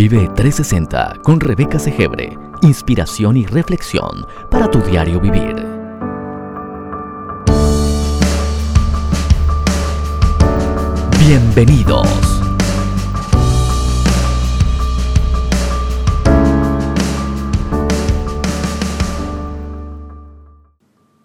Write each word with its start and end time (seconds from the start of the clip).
Vive 0.00 0.28
360 0.36 1.22
con 1.24 1.40
Rebeca 1.40 1.80
Segebre. 1.80 2.38
Inspiración 2.62 3.36
y 3.36 3.46
reflexión 3.46 4.28
para 4.48 4.70
tu 4.70 4.78
diario 4.78 5.20
vivir. 5.20 5.56
Bienvenidos. 11.18 12.06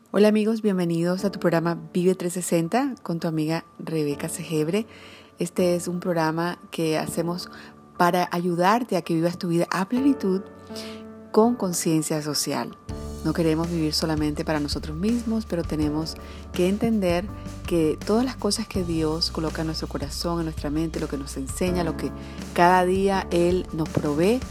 Hola 0.09 0.29
amigos, 0.29 0.63
bienvenidos 0.63 1.25
a 1.25 1.31
tu 1.31 1.39
programa 1.39 1.77
Vive 1.93 2.15
360 2.15 2.95
con 3.03 3.19
tu 3.19 3.27
amiga 3.27 3.65
Rebeca 3.77 4.29
Segebre. 4.29 4.87
Este 5.39 5.75
es 5.75 5.87
un 5.87 5.99
programa 5.99 6.59
que 6.69 6.97
hacemos 6.97 7.49
para 8.03 8.27
ayudarte 8.33 8.97
a 8.97 9.01
que 9.01 9.13
vivas 9.13 9.37
tu 9.37 9.47
vida 9.47 9.65
a 9.71 9.87
plenitud 9.87 10.41
con 11.31 11.55
conciencia 11.55 12.21
social. 12.21 12.75
No 13.23 13.31
queremos 13.31 13.69
vivir 13.69 13.93
solamente 13.93 14.43
para 14.43 14.59
nosotros 14.59 14.97
mismos, 14.97 15.45
pero 15.45 15.63
tenemos 15.63 16.17
que 16.51 16.67
entender 16.67 17.23
que 17.65 17.97
todas 18.05 18.25
las 18.25 18.35
cosas 18.35 18.67
que 18.67 18.83
Dios 18.83 19.31
coloca 19.31 19.61
en 19.61 19.67
nuestro 19.67 19.87
corazón, 19.87 20.39
en 20.39 20.47
nuestra 20.47 20.69
mente, 20.69 20.99
lo 20.99 21.07
que 21.07 21.17
nos 21.17 21.37
enseña, 21.37 21.85
lo 21.85 21.95
que 21.95 22.11
cada 22.53 22.83
día 22.83 23.25
Él 23.31 23.65
nos 23.71 23.87
provee, 23.87 24.41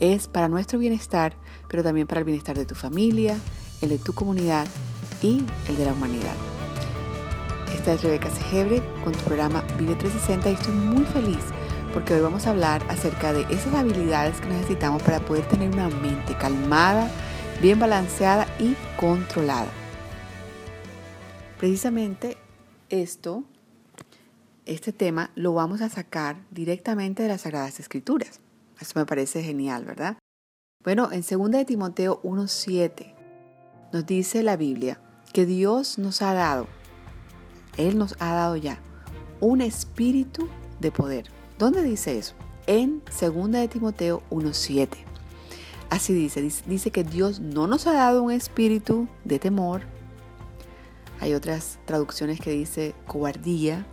es 0.00 0.26
para 0.26 0.48
nuestro 0.48 0.80
bienestar, 0.80 1.36
pero 1.68 1.84
también 1.84 2.08
para 2.08 2.22
el 2.22 2.24
bienestar 2.24 2.58
de 2.58 2.66
tu 2.66 2.74
familia, 2.74 3.38
el 3.82 3.90
de 3.90 3.98
tu 3.98 4.14
comunidad 4.14 4.66
y 5.22 5.44
el 5.68 5.76
de 5.76 5.84
la 5.84 5.92
humanidad. 5.92 6.34
Esta 7.72 7.92
es 7.92 8.02
Rebeca 8.02 8.30
Segebre 8.30 8.82
con 9.04 9.12
tu 9.12 9.20
programa 9.20 9.62
Vive 9.78 9.94
360 9.94 10.50
y 10.50 10.54
estoy 10.54 10.74
muy 10.74 11.04
feliz 11.04 11.44
porque 11.96 12.12
hoy 12.12 12.20
vamos 12.20 12.46
a 12.46 12.50
hablar 12.50 12.84
acerca 12.90 13.32
de 13.32 13.46
esas 13.48 13.72
habilidades 13.72 14.38
que 14.42 14.48
necesitamos 14.48 15.02
para 15.02 15.18
poder 15.18 15.48
tener 15.48 15.70
una 15.70 15.88
mente 15.88 16.36
calmada, 16.36 17.10
bien 17.62 17.80
balanceada 17.80 18.46
y 18.58 18.76
controlada. 19.00 19.70
Precisamente 21.56 22.36
esto, 22.90 23.44
este 24.66 24.92
tema, 24.92 25.30
lo 25.36 25.54
vamos 25.54 25.80
a 25.80 25.88
sacar 25.88 26.36
directamente 26.50 27.22
de 27.22 27.30
las 27.30 27.40
Sagradas 27.40 27.80
Escrituras. 27.80 28.40
Eso 28.78 28.92
me 28.98 29.06
parece 29.06 29.42
genial, 29.42 29.86
¿verdad? 29.86 30.18
Bueno, 30.84 31.08
en 31.12 31.22
2 31.22 31.50
de 31.50 31.64
Timoteo 31.64 32.20
1.7 32.24 33.14
nos 33.94 34.04
dice 34.04 34.42
la 34.42 34.58
Biblia 34.58 35.00
que 35.32 35.46
Dios 35.46 35.96
nos 35.98 36.20
ha 36.20 36.34
dado, 36.34 36.66
Él 37.78 37.96
nos 37.96 38.16
ha 38.20 38.34
dado 38.34 38.56
ya, 38.56 38.80
un 39.40 39.62
espíritu 39.62 40.46
de 40.78 40.92
poder. 40.92 41.35
¿Dónde 41.58 41.82
dice 41.82 42.18
eso? 42.18 42.34
En 42.66 43.02
2 43.06 43.50
de 43.50 43.68
Timoteo 43.68 44.22
1.7. 44.30 44.88
Así 45.88 46.12
dice, 46.12 46.42
dice 46.66 46.90
que 46.90 47.02
Dios 47.02 47.40
no 47.40 47.66
nos 47.66 47.86
ha 47.86 47.94
dado 47.94 48.22
un 48.22 48.30
espíritu 48.30 49.08
de 49.24 49.38
temor. 49.38 49.82
Hay 51.18 51.32
otras 51.32 51.78
traducciones 51.86 52.40
que 52.40 52.50
dice 52.50 52.94
cobardía. 53.06 53.86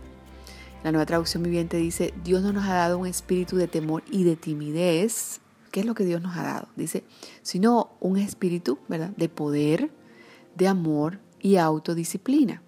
La 0.82 0.92
nueva 0.92 1.06
traducción 1.06 1.42
viviente 1.42 1.78
dice, 1.78 2.12
Dios 2.22 2.42
no 2.42 2.52
nos 2.52 2.64
ha 2.64 2.74
dado 2.74 2.98
un 2.98 3.06
espíritu 3.06 3.56
de 3.56 3.66
temor 3.66 4.02
y 4.10 4.24
de 4.24 4.36
timidez. 4.36 5.40
¿Qué 5.70 5.80
es 5.80 5.86
lo 5.86 5.94
que 5.94 6.04
Dios 6.04 6.20
nos 6.20 6.36
ha 6.36 6.42
dado? 6.42 6.68
Dice, 6.76 7.04
sino 7.40 7.96
un 8.00 8.18
espíritu, 8.18 8.78
¿verdad? 8.88 9.10
De 9.16 9.30
poder, 9.30 9.90
de 10.54 10.68
amor 10.68 11.18
y 11.40 11.56
autodisciplina. 11.56 12.62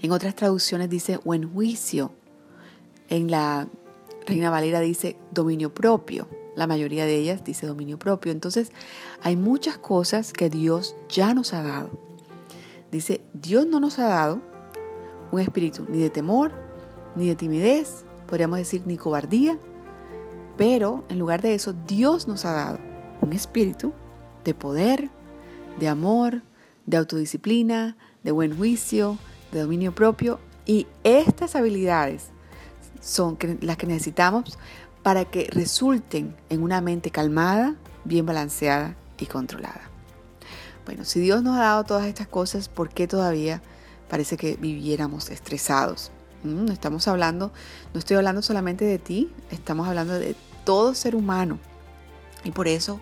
En 0.00 0.12
otras 0.12 0.34
traducciones 0.34 0.88
dice 0.88 1.18
buen 1.18 1.52
juicio. 1.52 2.12
En 3.08 3.30
la 3.30 3.68
Reina 4.26 4.50
Valera 4.50 4.80
dice 4.80 5.16
dominio 5.30 5.72
propio. 5.72 6.28
La 6.54 6.66
mayoría 6.66 7.06
de 7.06 7.16
ellas 7.16 7.44
dice 7.44 7.66
dominio 7.66 7.98
propio. 7.98 8.32
Entonces, 8.32 8.72
hay 9.22 9.36
muchas 9.36 9.78
cosas 9.78 10.32
que 10.32 10.50
Dios 10.50 10.96
ya 11.08 11.32
nos 11.34 11.54
ha 11.54 11.62
dado. 11.62 11.90
Dice, 12.90 13.20
Dios 13.32 13.66
no 13.66 13.80
nos 13.80 13.98
ha 13.98 14.08
dado 14.08 14.40
un 15.30 15.40
espíritu 15.40 15.86
ni 15.88 15.98
de 15.98 16.10
temor, 16.10 16.52
ni 17.14 17.28
de 17.28 17.36
timidez, 17.36 18.04
podríamos 18.26 18.58
decir 18.58 18.82
ni 18.86 18.96
cobardía, 18.96 19.58
pero 20.56 21.04
en 21.08 21.18
lugar 21.18 21.42
de 21.42 21.54
eso, 21.54 21.72
Dios 21.72 22.26
nos 22.26 22.44
ha 22.44 22.52
dado 22.52 22.78
un 23.20 23.32
espíritu 23.32 23.92
de 24.44 24.54
poder, 24.54 25.10
de 25.78 25.88
amor, 25.88 26.42
de 26.86 26.96
autodisciplina, 26.96 27.96
de 28.24 28.32
buen 28.32 28.56
juicio, 28.56 29.18
de 29.52 29.60
dominio 29.60 29.94
propio. 29.94 30.40
Y 30.66 30.86
estas 31.04 31.54
habilidades 31.54 32.30
son 33.00 33.38
las 33.60 33.76
que 33.76 33.86
necesitamos 33.86 34.58
para 35.02 35.24
que 35.24 35.48
resulten 35.50 36.36
en 36.48 36.62
una 36.62 36.80
mente 36.80 37.10
calmada, 37.10 37.76
bien 38.04 38.26
balanceada 38.26 38.96
y 39.18 39.26
controlada. 39.26 39.82
Bueno, 40.84 41.04
si 41.04 41.20
Dios 41.20 41.42
nos 41.42 41.56
ha 41.56 41.64
dado 41.64 41.84
todas 41.84 42.06
estas 42.06 42.28
cosas, 42.28 42.68
¿por 42.68 42.88
qué 42.88 43.06
todavía 43.06 43.62
parece 44.08 44.36
que 44.36 44.56
viviéramos 44.56 45.30
estresados? 45.30 46.10
Mm, 46.44 46.64
no 46.66 46.72
estamos 46.72 47.08
hablando, 47.08 47.52
no 47.92 47.98
estoy 47.98 48.16
hablando 48.16 48.42
solamente 48.42 48.84
de 48.84 48.98
ti, 48.98 49.30
estamos 49.50 49.86
hablando 49.86 50.14
de 50.14 50.34
todo 50.64 50.94
ser 50.94 51.14
humano. 51.14 51.58
Y 52.44 52.52
por 52.52 52.68
eso 52.68 53.00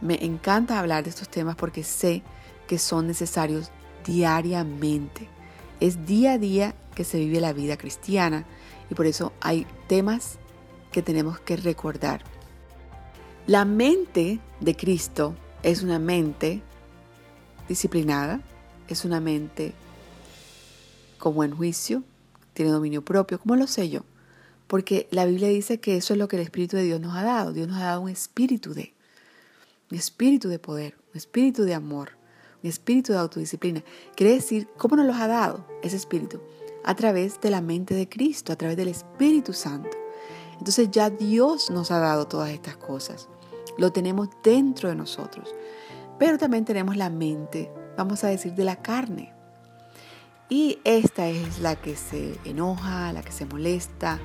me 0.00 0.24
encanta 0.24 0.78
hablar 0.78 1.04
de 1.04 1.10
estos 1.10 1.28
temas 1.28 1.56
porque 1.56 1.82
sé 1.82 2.22
que 2.66 2.78
son 2.78 3.06
necesarios 3.06 3.70
diariamente. 4.06 5.28
Es 5.80 6.06
día 6.06 6.32
a 6.32 6.38
día 6.38 6.74
que 6.94 7.04
se 7.04 7.18
vive 7.18 7.40
la 7.40 7.52
vida 7.52 7.76
cristiana 7.76 8.44
y 8.90 8.94
por 8.94 9.06
eso 9.06 9.32
hay 9.40 9.66
temas 9.86 10.38
que 10.92 11.02
tenemos 11.02 11.40
que 11.40 11.56
recordar. 11.56 12.22
La 13.46 13.64
mente 13.64 14.40
de 14.60 14.76
Cristo 14.76 15.34
es 15.62 15.82
una 15.82 15.98
mente 15.98 16.62
disciplinada, 17.68 18.40
es 18.88 19.04
una 19.04 19.20
mente 19.20 19.74
con 21.18 21.34
buen 21.34 21.54
juicio, 21.54 22.02
tiene 22.54 22.70
dominio 22.70 23.04
propio. 23.04 23.38
¿Cómo 23.38 23.56
lo 23.56 23.66
sé 23.66 23.88
yo? 23.88 24.04
Porque 24.66 25.08
la 25.10 25.24
Biblia 25.24 25.48
dice 25.48 25.80
que 25.80 25.96
eso 25.96 26.12
es 26.12 26.18
lo 26.18 26.28
que 26.28 26.36
el 26.36 26.42
Espíritu 26.42 26.76
de 26.76 26.84
Dios 26.84 27.00
nos 27.00 27.16
ha 27.16 27.22
dado. 27.22 27.52
Dios 27.52 27.68
nos 27.68 27.78
ha 27.78 27.84
dado 27.84 28.02
un 28.02 28.10
espíritu 28.10 28.74
de, 28.74 28.92
un 29.90 29.96
espíritu 29.96 30.48
de 30.48 30.58
poder, 30.58 30.94
un 31.12 31.16
espíritu 31.16 31.64
de 31.64 31.74
amor, 31.74 32.10
un 32.62 32.68
espíritu 32.68 33.12
de 33.12 33.18
autodisciplina. 33.18 33.82
Quiere 34.14 34.34
decir, 34.34 34.68
¿cómo 34.76 34.96
nos 34.96 35.06
los 35.06 35.16
ha 35.16 35.26
dado 35.26 35.66
ese 35.82 35.96
espíritu? 35.96 36.40
A 36.88 36.94
través 36.94 37.38
de 37.42 37.50
la 37.50 37.60
mente 37.60 37.92
de 37.92 38.08
Cristo, 38.08 38.50
a 38.50 38.56
través 38.56 38.74
del 38.78 38.88
Espíritu 38.88 39.52
Santo. 39.52 39.90
Entonces 40.52 40.90
ya 40.90 41.10
Dios 41.10 41.68
nos 41.68 41.90
ha 41.90 41.98
dado 41.98 42.26
todas 42.26 42.48
estas 42.48 42.78
cosas. 42.78 43.28
Lo 43.76 43.92
tenemos 43.92 44.30
dentro 44.42 44.88
de 44.88 44.94
nosotros. 44.94 45.54
Pero 46.18 46.38
también 46.38 46.64
tenemos 46.64 46.96
la 46.96 47.10
mente, 47.10 47.70
vamos 47.94 48.24
a 48.24 48.28
decir, 48.28 48.54
de 48.54 48.64
la 48.64 48.76
carne. 48.76 49.34
Y 50.48 50.78
esta 50.84 51.28
es 51.28 51.58
la 51.58 51.76
que 51.76 51.94
se 51.94 52.38
enoja, 52.46 53.12
la 53.12 53.20
que 53.20 53.32
se 53.32 53.44
molesta, 53.44 54.18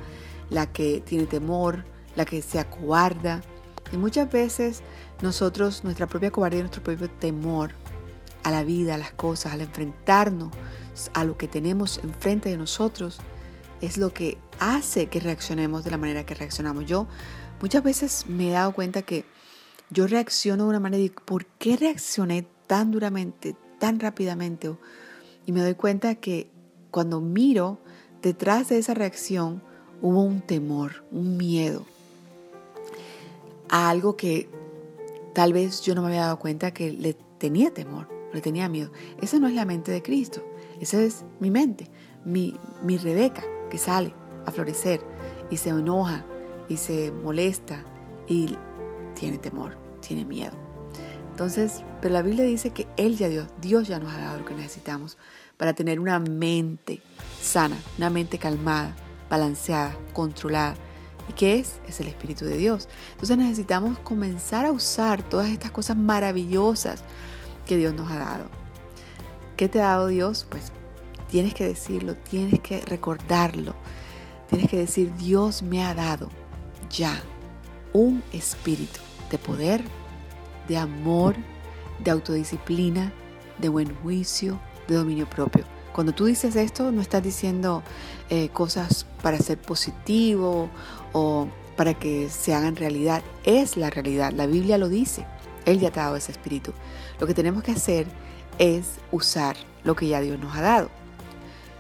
la 0.50 0.72
que 0.72 1.02
tiene 1.02 1.26
temor, 1.26 1.84
la 2.16 2.24
que 2.24 2.42
se 2.42 2.60
acobarda. 2.60 3.42
Y 3.92 3.98
muchas 3.98 4.32
veces 4.32 4.84
nosotros, 5.22 5.84
nuestra 5.84 6.08
propia 6.08 6.32
cobardía, 6.32 6.62
nuestro 6.62 6.82
propio 6.82 7.10
temor 7.10 7.72
a 8.44 8.52
la 8.52 8.64
vida, 8.64 8.96
a 8.96 8.98
las 8.98 9.12
cosas, 9.12 9.52
al 9.52 9.60
enfrentarnos 9.60 10.52
a 11.14 11.24
lo 11.24 11.38
que 11.38 11.48
tenemos 11.48 12.00
enfrente 12.04 12.50
de 12.50 12.58
nosotros, 12.58 13.20
es 13.82 13.98
lo 13.98 14.14
que 14.14 14.38
hace 14.60 15.08
que 15.08 15.20
reaccionemos 15.20 15.84
de 15.84 15.92
la 15.92 15.98
manera 15.98 16.26
que 16.26 16.36
reaccionamos. 16.36 16.86
Yo 16.86 17.08
muchas 17.62 17.84
veces 17.84 18.26
me 18.28 18.50
he 18.50 18.52
dado 18.52 18.74
cuenta 18.74 19.02
que 19.02 19.26
yo 19.90 20.08
reacciono 20.08 20.64
de 20.64 20.70
una 20.70 20.80
manera 20.80 21.04
y 21.04 21.10
¿por 21.10 21.46
qué 21.46 21.78
reaccioné 21.78 22.48
tan 22.68 22.92
duramente, 22.92 23.56
tan 23.80 24.00
rápidamente? 24.00 24.74
Y 25.46 25.52
me 25.52 25.62
doy 25.62 25.76
cuenta 25.76 26.16
que 26.16 26.50
cuando 26.92 27.22
miro 27.22 27.80
detrás 28.22 28.70
de 28.70 28.78
esa 28.78 28.94
reacción 28.94 29.62
hubo 30.02 30.24
un 30.24 30.42
temor, 30.42 31.04
un 31.12 31.38
miedo 31.38 31.86
a 33.70 33.90
algo 33.90 34.16
que 34.16 34.50
tal 35.34 35.52
vez 35.52 35.82
yo 35.82 35.96
no 35.96 36.02
me 36.02 36.08
había 36.10 36.22
dado 36.22 36.40
cuenta 36.40 36.74
que 36.74 36.92
le 36.92 37.16
tenía 37.38 37.74
temor, 37.74 38.08
le 38.32 38.42
tenía 38.42 38.70
miedo. 38.70 38.92
Esa 39.22 39.40
no 39.40 39.48
es 39.48 39.54
la 39.54 39.66
mente 39.66 39.92
de 39.92 40.02
Cristo. 40.02 40.44
Esa 40.84 41.02
es 41.02 41.24
mi 41.40 41.50
mente, 41.50 41.90
mi, 42.26 42.60
mi 42.84 42.98
Rebeca 42.98 43.42
que 43.70 43.78
sale 43.78 44.14
a 44.46 44.52
florecer 44.52 45.00
y 45.50 45.56
se 45.56 45.70
enoja 45.70 46.26
y 46.68 46.76
se 46.76 47.10
molesta 47.10 47.82
y 48.28 48.58
tiene 49.16 49.38
temor, 49.38 49.78
tiene 50.06 50.26
miedo. 50.26 50.52
Entonces, 51.32 51.84
pero 52.02 52.14
la 52.14 52.22
Biblia 52.22 52.44
dice 52.44 52.72
que 52.72 52.86
Él 52.98 53.18
ya 53.18 53.30
Dios, 53.30 53.48
Dios 53.62 53.88
ya 53.88 53.98
nos 53.98 54.14
ha 54.14 54.18
dado 54.18 54.40
lo 54.40 54.46
que 54.46 54.56
necesitamos 54.56 55.18
para 55.56 55.72
tener 55.72 56.02
una 56.02 56.20
mente 56.20 57.02
sana, 57.42 57.78
una 57.98 58.10
mente 58.10 58.38
calmada, 58.38 58.94
balanceada, 59.30 59.96
controlada. 60.12 60.76
¿Y 61.30 61.34
qué 61.34 61.60
es? 61.60 61.80
Es 61.88 62.02
el 62.02 62.08
Espíritu 62.08 62.44
de 62.44 62.58
Dios. 62.58 62.90
Entonces 63.14 63.38
necesitamos 63.38 64.00
comenzar 64.00 64.66
a 64.66 64.74
usar 64.74 65.24
todas 65.24 65.48
estas 65.48 65.72
cosas 65.72 65.96
maravillosas 65.96 67.06
que 67.66 67.78
Dios 67.78 67.94
nos 67.94 68.12
ha 68.12 68.20
dado. 68.20 68.63
¿Qué 69.56 69.70
te 69.70 69.82
ha 69.82 69.90
dado 69.90 70.08
Dios? 70.08 70.46
Pues 70.50 70.72
tienes 71.30 71.54
que 71.54 71.66
decirlo, 71.66 72.16
tienes 72.16 72.60
que 72.60 72.82
recordarlo. 72.82 73.76
Tienes 74.50 74.70
que 74.70 74.78
decir, 74.78 75.14
Dios 75.16 75.64
me 75.64 75.84
ha 75.84 75.94
dado 75.94 76.30
ya 76.90 77.22
un 77.94 78.24
espíritu 78.32 79.00
de 79.30 79.38
poder, 79.38 79.84
de 80.68 80.78
amor, 80.78 81.36
de 82.04 82.12
autodisciplina, 82.12 83.12
de 83.60 83.70
buen 83.70 83.96
juicio, 83.96 84.60
de 84.88 84.96
dominio 84.96 85.30
propio. 85.30 85.66
Cuando 85.94 86.14
tú 86.14 86.26
dices 86.26 86.56
esto, 86.56 86.92
no 86.92 87.02
estás 87.02 87.24
diciendo 87.24 87.84
eh, 88.30 88.50
cosas 88.50 89.06
para 89.22 89.38
ser 89.38 89.60
positivo 89.60 90.70
o 91.14 91.48
para 91.76 91.94
que 91.94 92.30
se 92.30 92.54
hagan 92.54 92.76
realidad. 92.76 93.22
Es 93.44 93.78
la 93.78 93.90
realidad. 93.90 94.32
La 94.32 94.48
Biblia 94.48 94.78
lo 94.78 94.90
dice. 94.90 95.26
Él 95.66 95.80
ya 95.80 95.90
ha 95.90 95.92
dado 95.92 96.16
ese 96.16 96.32
espíritu. 96.32 96.74
Lo 97.20 97.28
que 97.28 97.34
tenemos 97.34 97.64
que 97.64 97.72
hacer 97.72 98.08
es 98.60 99.00
usar 99.12 99.56
lo 99.84 99.96
que 99.96 100.08
ya 100.08 100.22
Dios 100.22 100.40
nos 100.40 100.56
ha 100.56 100.62
dado. 100.62 100.90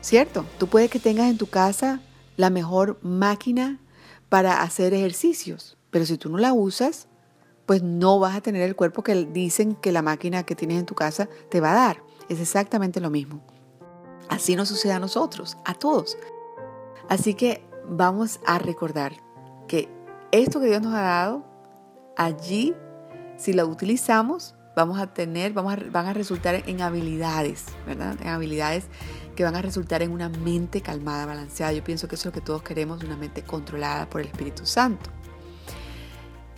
¿Cierto? 0.02 0.46
Tú 0.58 0.68
puedes 0.68 0.90
que 0.90 1.00
tengas 1.00 1.30
en 1.30 1.38
tu 1.38 1.48
casa 1.48 2.02
la 2.36 2.50
mejor 2.50 3.00
máquina 3.02 3.80
para 4.30 4.62
hacer 4.62 4.94
ejercicios, 4.94 5.78
pero 5.92 6.06
si 6.06 6.18
tú 6.18 6.30
no 6.30 6.38
la 6.38 6.54
usas, 6.54 7.08
pues 7.66 7.84
no 7.84 8.20
vas 8.20 8.36
a 8.36 8.42
tener 8.42 8.62
el 8.64 8.76
cuerpo 8.76 9.04
que 9.04 9.14
dicen 9.26 9.76
que 9.76 9.92
la 9.92 10.02
máquina 10.02 10.44
que 10.44 10.56
tienes 10.56 10.80
en 10.80 10.86
tu 10.86 10.96
casa 10.96 11.30
te 11.50 11.62
va 11.62 11.72
a 11.72 11.76
dar. 11.76 12.04
Es 12.30 12.40
exactamente 12.40 13.00
lo 13.00 13.10
mismo. 13.10 13.42
Así 14.30 14.56
nos 14.56 14.70
sucede 14.70 14.94
a 14.94 15.00
nosotros, 15.00 15.58
a 15.66 15.74
todos. 15.74 16.18
Así 17.10 17.34
que 17.34 17.64
vamos 17.88 18.40
a 18.46 18.60
recordar 18.60 19.14
que 19.68 19.90
esto 20.32 20.60
que 20.60 20.68
Dios 20.68 20.82
nos 20.82 20.94
ha 20.94 21.02
dado, 21.02 21.46
allí, 22.18 22.74
si 23.38 23.54
lo 23.54 23.66
utilizamos, 23.68 24.56
vamos 24.76 25.00
a 25.00 25.14
tener, 25.14 25.54
vamos 25.54 25.74
a, 25.74 25.78
van 25.92 26.08
a 26.08 26.14
resultar 26.14 26.64
en 26.68 26.82
habilidades, 26.82 27.66
¿verdad? 27.86 28.18
En 28.22 28.28
habilidades 28.28 28.86
que 29.36 29.44
van 29.44 29.56
a 29.56 29.62
resultar 29.62 30.02
en 30.02 30.12
una 30.12 30.30
mente 30.30 30.82
calmada, 30.82 31.26
balanceada. 31.26 31.74
Yo 31.74 31.84
pienso 31.84 32.08
que 32.08 32.16
eso 32.16 32.30
es 32.30 32.36
lo 32.36 32.40
que 32.40 32.46
todos 32.46 32.64
queremos, 32.64 33.04
una 33.04 33.18
mente 33.18 33.44
controlada 33.44 34.10
por 34.10 34.22
el 34.22 34.28
Espíritu 34.28 34.66
Santo. 34.66 35.10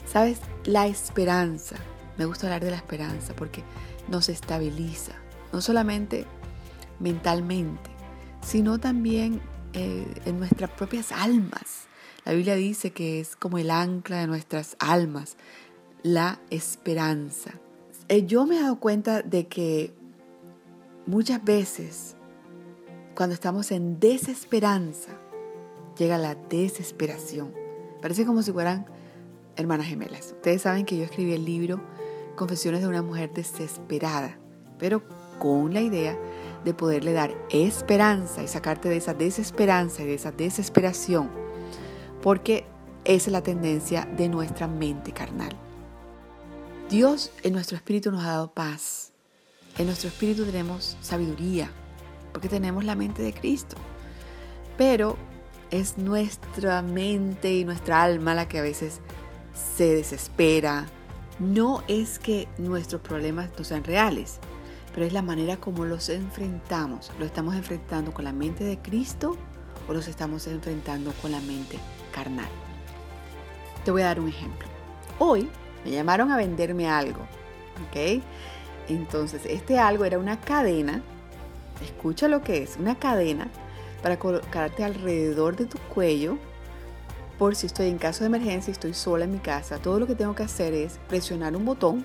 ¿Sabes? 0.06 0.40
La 0.66 0.88
esperanza. 0.88 1.76
Me 2.18 2.26
gusta 2.26 2.48
hablar 2.48 2.64
de 2.64 2.72
la 2.72 2.78
esperanza 2.78 3.34
porque 3.36 3.64
nos 4.08 4.30
estabiliza, 4.30 5.14
no 5.52 5.62
solamente 5.62 6.26
mentalmente, 7.00 7.90
sino 8.42 8.80
también 8.80 9.42
eh, 9.74 10.08
en 10.26 10.40
nuestras 10.40 10.70
propias 10.70 11.12
almas. 11.12 11.88
La 12.24 12.32
Biblia 12.32 12.56
dice 12.56 12.92
que 12.92 13.20
es 13.20 13.36
como 13.36 13.58
el 13.58 13.70
ancla 13.70 14.20
de 14.20 14.28
nuestras 14.28 14.78
almas, 14.80 15.36
la 16.04 16.40
esperanza. 16.50 17.52
Eh, 18.08 18.26
yo 18.26 18.46
me 18.46 18.58
he 18.58 18.62
dado 18.62 18.80
cuenta 18.80 19.22
de 19.24 19.48
que 19.48 19.94
muchas 21.08 21.44
veces 21.44 22.16
cuando 23.16 23.34
estamos 23.34 23.72
en 23.72 24.00
desesperanza, 24.00 25.12
llega 25.98 26.18
la 26.18 26.36
desesperación. 26.36 27.54
Parece 28.02 28.26
como 28.26 28.44
si 28.44 28.52
fueran 28.52 28.86
hermanas 29.56 29.88
gemelas. 29.88 30.34
Ustedes 30.34 30.64
saben 30.64 30.86
que 30.86 30.98
yo 30.98 31.06
escribí 31.06 31.34
el 31.34 31.46
libro 31.46 31.82
Confesiones 32.36 32.82
de 32.82 32.90
una 32.90 33.02
mujer 33.02 33.34
desesperada, 33.34 34.38
pero 34.78 35.02
con 35.40 35.74
la 35.74 35.80
idea 35.80 36.18
de 36.66 36.74
poderle 36.74 37.14
dar 37.14 37.34
esperanza 37.50 38.44
y 38.44 38.48
sacarte 38.48 38.90
de 38.90 38.98
esa 38.98 39.14
desesperanza 39.14 40.04
y 40.04 40.08
de 40.08 40.16
esa 40.16 40.34
desesperación, 40.34 41.30
porque 42.22 42.66
esa 43.06 43.30
es 43.30 43.32
la 43.32 43.42
tendencia 43.42 44.06
de 44.18 44.28
nuestra 44.28 44.68
mente 44.68 45.14
carnal. 45.14 45.65
Dios 46.90 47.32
en 47.42 47.54
nuestro 47.54 47.76
espíritu 47.76 48.12
nos 48.12 48.24
ha 48.24 48.28
dado 48.28 48.52
paz. 48.52 49.12
En 49.80 49.88
nuestro 49.88 50.08
espíritu 50.08 50.46
tenemos 50.46 50.98
sabiduría, 51.02 51.72
porque 52.32 52.48
tenemos 52.48 52.86
la 52.86 52.94
mente 52.94 53.24
de 53.24 53.34
Cristo. 53.34 53.76
Pero 54.78 55.18
es 55.72 55.98
nuestra 55.98 56.84
mente 56.84 57.56
y 57.56 57.66
nuestra 57.66 58.04
alma 58.04 58.36
la 58.36 58.48
que 58.48 58.60
a 58.60 58.62
veces 58.62 59.00
se 59.76 59.96
desespera. 59.96 60.86
No 61.40 61.84
es 61.88 62.20
que 62.20 62.48
nuestros 62.60 63.02
problemas 63.02 63.50
no 63.58 63.64
sean 63.64 63.84
reales, 63.84 64.38
pero 64.94 65.08
es 65.08 65.12
la 65.12 65.24
manera 65.24 65.58
como 65.58 65.86
los 65.86 66.10
enfrentamos. 66.10 67.12
¿Lo 67.18 67.26
estamos 67.26 67.56
enfrentando 67.56 68.14
con 68.14 68.26
la 68.26 68.32
mente 68.32 68.64
de 68.64 68.78
Cristo 68.78 69.36
o 69.88 69.94
los 69.94 70.08
estamos 70.08 70.46
enfrentando 70.46 71.14
con 71.14 71.32
la 71.32 71.42
mente 71.42 71.80
carnal? 72.14 72.50
Te 73.84 73.90
voy 73.90 74.04
a 74.04 74.06
dar 74.06 74.20
un 74.20 74.30
ejemplo. 74.30 74.68
Hoy 75.18 75.50
me 75.86 75.92
llamaron 75.92 76.32
a 76.32 76.38
venderme 76.38 76.90
algo, 76.90 77.22
¿ok? 77.88 78.22
Entonces, 78.90 79.44
este 79.46 79.78
algo 79.78 80.04
era 80.04 80.18
una 80.18 80.42
cadena, 80.42 81.04
escucha 81.84 82.28
lo 82.28 82.42
que 82.42 82.64
es, 82.64 82.76
una 82.78 82.98
cadena 82.98 83.50
para 84.02 84.18
colocarte 84.18 84.84
alrededor 84.84 85.56
de 85.56 85.66
tu 85.66 85.78
cuello 85.94 86.38
por 87.38 87.56
si 87.56 87.68
estoy 87.68 87.88
en 87.88 88.00
caso 88.00 88.22
de 88.22 88.28
emergencia 88.28 88.72
y 88.72 88.74
estoy 88.74 88.94
sola 88.96 89.26
en 89.26 89.32
mi 89.32 89.40
casa. 89.40 89.78
Todo 89.78 90.00
lo 90.00 90.08
que 90.08 90.16
tengo 90.16 90.34
que 90.34 90.44
hacer 90.44 90.74
es 90.74 91.00
presionar 91.08 91.56
un 91.56 91.66
botón 91.66 92.04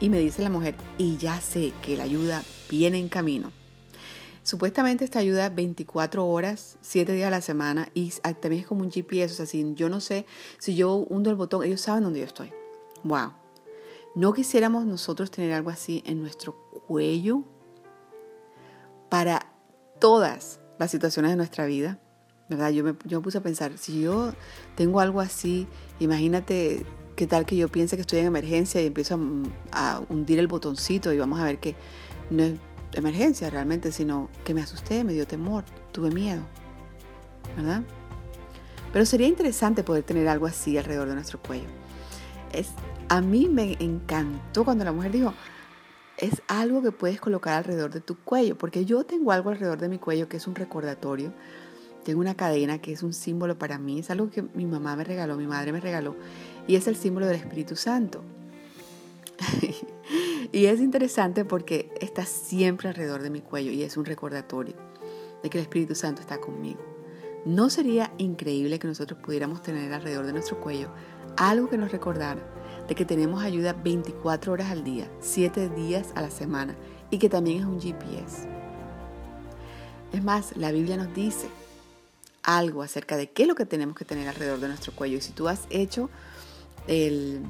y 0.00 0.08
me 0.08 0.18
dice 0.18 0.42
la 0.42 0.50
mujer, 0.50 0.76
y 0.96 1.16
ya 1.16 1.40
sé 1.40 1.72
que 1.82 1.96
la 1.96 2.04
ayuda 2.04 2.42
viene 2.70 2.98
en 2.98 3.08
camino. 3.08 3.52
Supuestamente 4.44 5.04
esta 5.04 5.18
ayuda 5.18 5.50
24 5.50 6.26
horas, 6.26 6.78
7 6.80 7.12
días 7.12 7.26
a 7.26 7.30
la 7.30 7.42
semana 7.42 7.90
y 7.92 8.10
también 8.40 8.62
es 8.62 8.66
como 8.66 8.82
un 8.82 8.90
GPS, 8.90 9.34
o 9.34 9.36
sea, 9.36 9.46
si 9.46 9.74
yo 9.74 9.90
no 9.90 10.00
sé, 10.00 10.24
si 10.58 10.74
yo 10.74 10.94
hundo 10.94 11.28
el 11.28 11.36
botón, 11.36 11.64
ellos 11.64 11.82
saben 11.82 12.04
dónde 12.04 12.20
yo 12.20 12.26
estoy. 12.26 12.50
Wow. 13.08 13.32
¿No 14.14 14.32
quisiéramos 14.32 14.84
nosotros 14.84 15.30
tener 15.30 15.52
algo 15.52 15.70
así 15.70 16.02
en 16.06 16.20
nuestro 16.20 16.54
cuello 16.86 17.44
para 19.08 19.52
todas 20.00 20.60
las 20.78 20.90
situaciones 20.90 21.32
de 21.32 21.36
nuestra 21.36 21.66
vida? 21.66 21.98
¿Verdad? 22.48 22.70
Yo 22.70 22.82
me, 22.84 22.94
yo 23.04 23.18
me 23.18 23.24
puse 23.24 23.38
a 23.38 23.42
pensar, 23.42 23.76
si 23.76 24.00
yo 24.00 24.32
tengo 24.74 25.00
algo 25.00 25.20
así, 25.20 25.66
imagínate 26.00 26.86
¿Qué 27.18 27.26
tal 27.26 27.46
que 27.46 27.56
yo 27.56 27.68
piense 27.68 27.96
que 27.96 28.02
estoy 28.02 28.20
en 28.20 28.26
emergencia 28.26 28.80
y 28.80 28.86
empiezo 28.86 29.18
a, 29.72 30.00
hundir 30.08 30.38
el 30.38 30.46
botoncito 30.46 31.12
y 31.12 31.18
vamos 31.18 31.40
a 31.40 31.44
ver 31.46 31.58
que 31.58 31.74
no 32.30 32.44
es 32.44 32.52
emergencia 32.92 33.50
realmente, 33.50 33.90
sino 33.90 34.28
que 34.44 34.54
me 34.54 34.62
asusté, 34.62 35.02
me 35.02 35.14
dio 35.14 35.26
temor, 35.26 35.64
tuve 35.90 36.12
miedo, 36.12 36.42
¿verdad? 37.56 37.82
Pero 38.92 39.04
sería 39.04 39.26
interesante 39.26 39.82
poder 39.82 40.04
tener 40.04 40.28
algo 40.28 40.46
así 40.46 40.78
alrededor 40.78 41.08
de 41.08 41.14
nuestro 41.16 41.42
cuello. 41.42 41.66
Es, 42.52 42.70
a 43.08 43.20
mí 43.20 43.48
me 43.48 43.76
encantó 43.80 44.64
cuando 44.64 44.84
la 44.84 44.92
mujer 44.92 45.12
dijo, 45.12 45.34
es 46.18 46.42
algo 46.48 46.82
que 46.82 46.92
puedes 46.92 47.20
colocar 47.20 47.54
alrededor 47.54 47.92
de 47.92 48.00
tu 48.00 48.16
cuello, 48.16 48.58
porque 48.58 48.84
yo 48.84 49.04
tengo 49.04 49.32
algo 49.32 49.50
alrededor 49.50 49.78
de 49.78 49.88
mi 49.88 49.98
cuello 49.98 50.28
que 50.28 50.36
es 50.36 50.46
un 50.46 50.54
recordatorio. 50.54 51.32
Tengo 52.04 52.20
una 52.20 52.34
cadena 52.34 52.80
que 52.80 52.92
es 52.92 53.02
un 53.02 53.12
símbolo 53.12 53.58
para 53.58 53.78
mí, 53.78 54.00
es 54.00 54.10
algo 54.10 54.30
que 54.30 54.42
mi 54.42 54.66
mamá 54.66 54.96
me 54.96 55.04
regaló, 55.04 55.36
mi 55.36 55.46
madre 55.46 55.72
me 55.72 55.80
regaló, 55.80 56.16
y 56.66 56.76
es 56.76 56.88
el 56.88 56.96
símbolo 56.96 57.26
del 57.26 57.36
Espíritu 57.36 57.76
Santo. 57.76 58.22
y 60.52 60.66
es 60.66 60.80
interesante 60.80 61.44
porque 61.44 61.92
está 62.00 62.24
siempre 62.24 62.88
alrededor 62.88 63.22
de 63.22 63.30
mi 63.30 63.40
cuello 63.40 63.70
y 63.70 63.82
es 63.82 63.96
un 63.96 64.04
recordatorio 64.04 64.74
de 65.42 65.50
que 65.50 65.58
el 65.58 65.62
Espíritu 65.62 65.94
Santo 65.94 66.20
está 66.20 66.38
conmigo. 66.38 66.80
¿No 67.44 67.70
sería 67.70 68.12
increíble 68.18 68.78
que 68.78 68.88
nosotros 68.88 69.20
pudiéramos 69.22 69.62
tener 69.62 69.92
alrededor 69.92 70.26
de 70.26 70.32
nuestro 70.32 70.60
cuello 70.60 70.90
algo 71.38 71.68
que 71.68 71.78
nos 71.78 71.92
recordara 71.92 72.40
de 72.88 72.94
que 72.94 73.04
tenemos 73.04 73.42
ayuda 73.42 73.72
24 73.72 74.52
horas 74.52 74.70
al 74.70 74.82
día, 74.82 75.08
7 75.20 75.68
días 75.70 76.08
a 76.14 76.22
la 76.22 76.30
semana 76.30 76.74
y 77.10 77.18
que 77.18 77.28
también 77.28 77.60
es 77.60 77.64
un 77.64 77.80
GPS? 77.80 78.48
Es 80.12 80.24
más, 80.24 80.56
la 80.56 80.72
Biblia 80.72 80.96
nos 80.96 81.14
dice 81.14 81.48
algo 82.42 82.82
acerca 82.82 83.16
de 83.16 83.30
qué 83.30 83.42
es 83.42 83.48
lo 83.48 83.54
que 83.54 83.66
tenemos 83.66 83.94
que 83.94 84.04
tener 84.04 84.26
alrededor 84.26 84.58
de 84.58 84.68
nuestro 84.68 84.92
cuello. 84.94 85.18
Y 85.18 85.20
si 85.20 85.32
tú 85.32 85.48
has 85.48 85.66
hecho 85.70 86.08
el, 86.86 87.44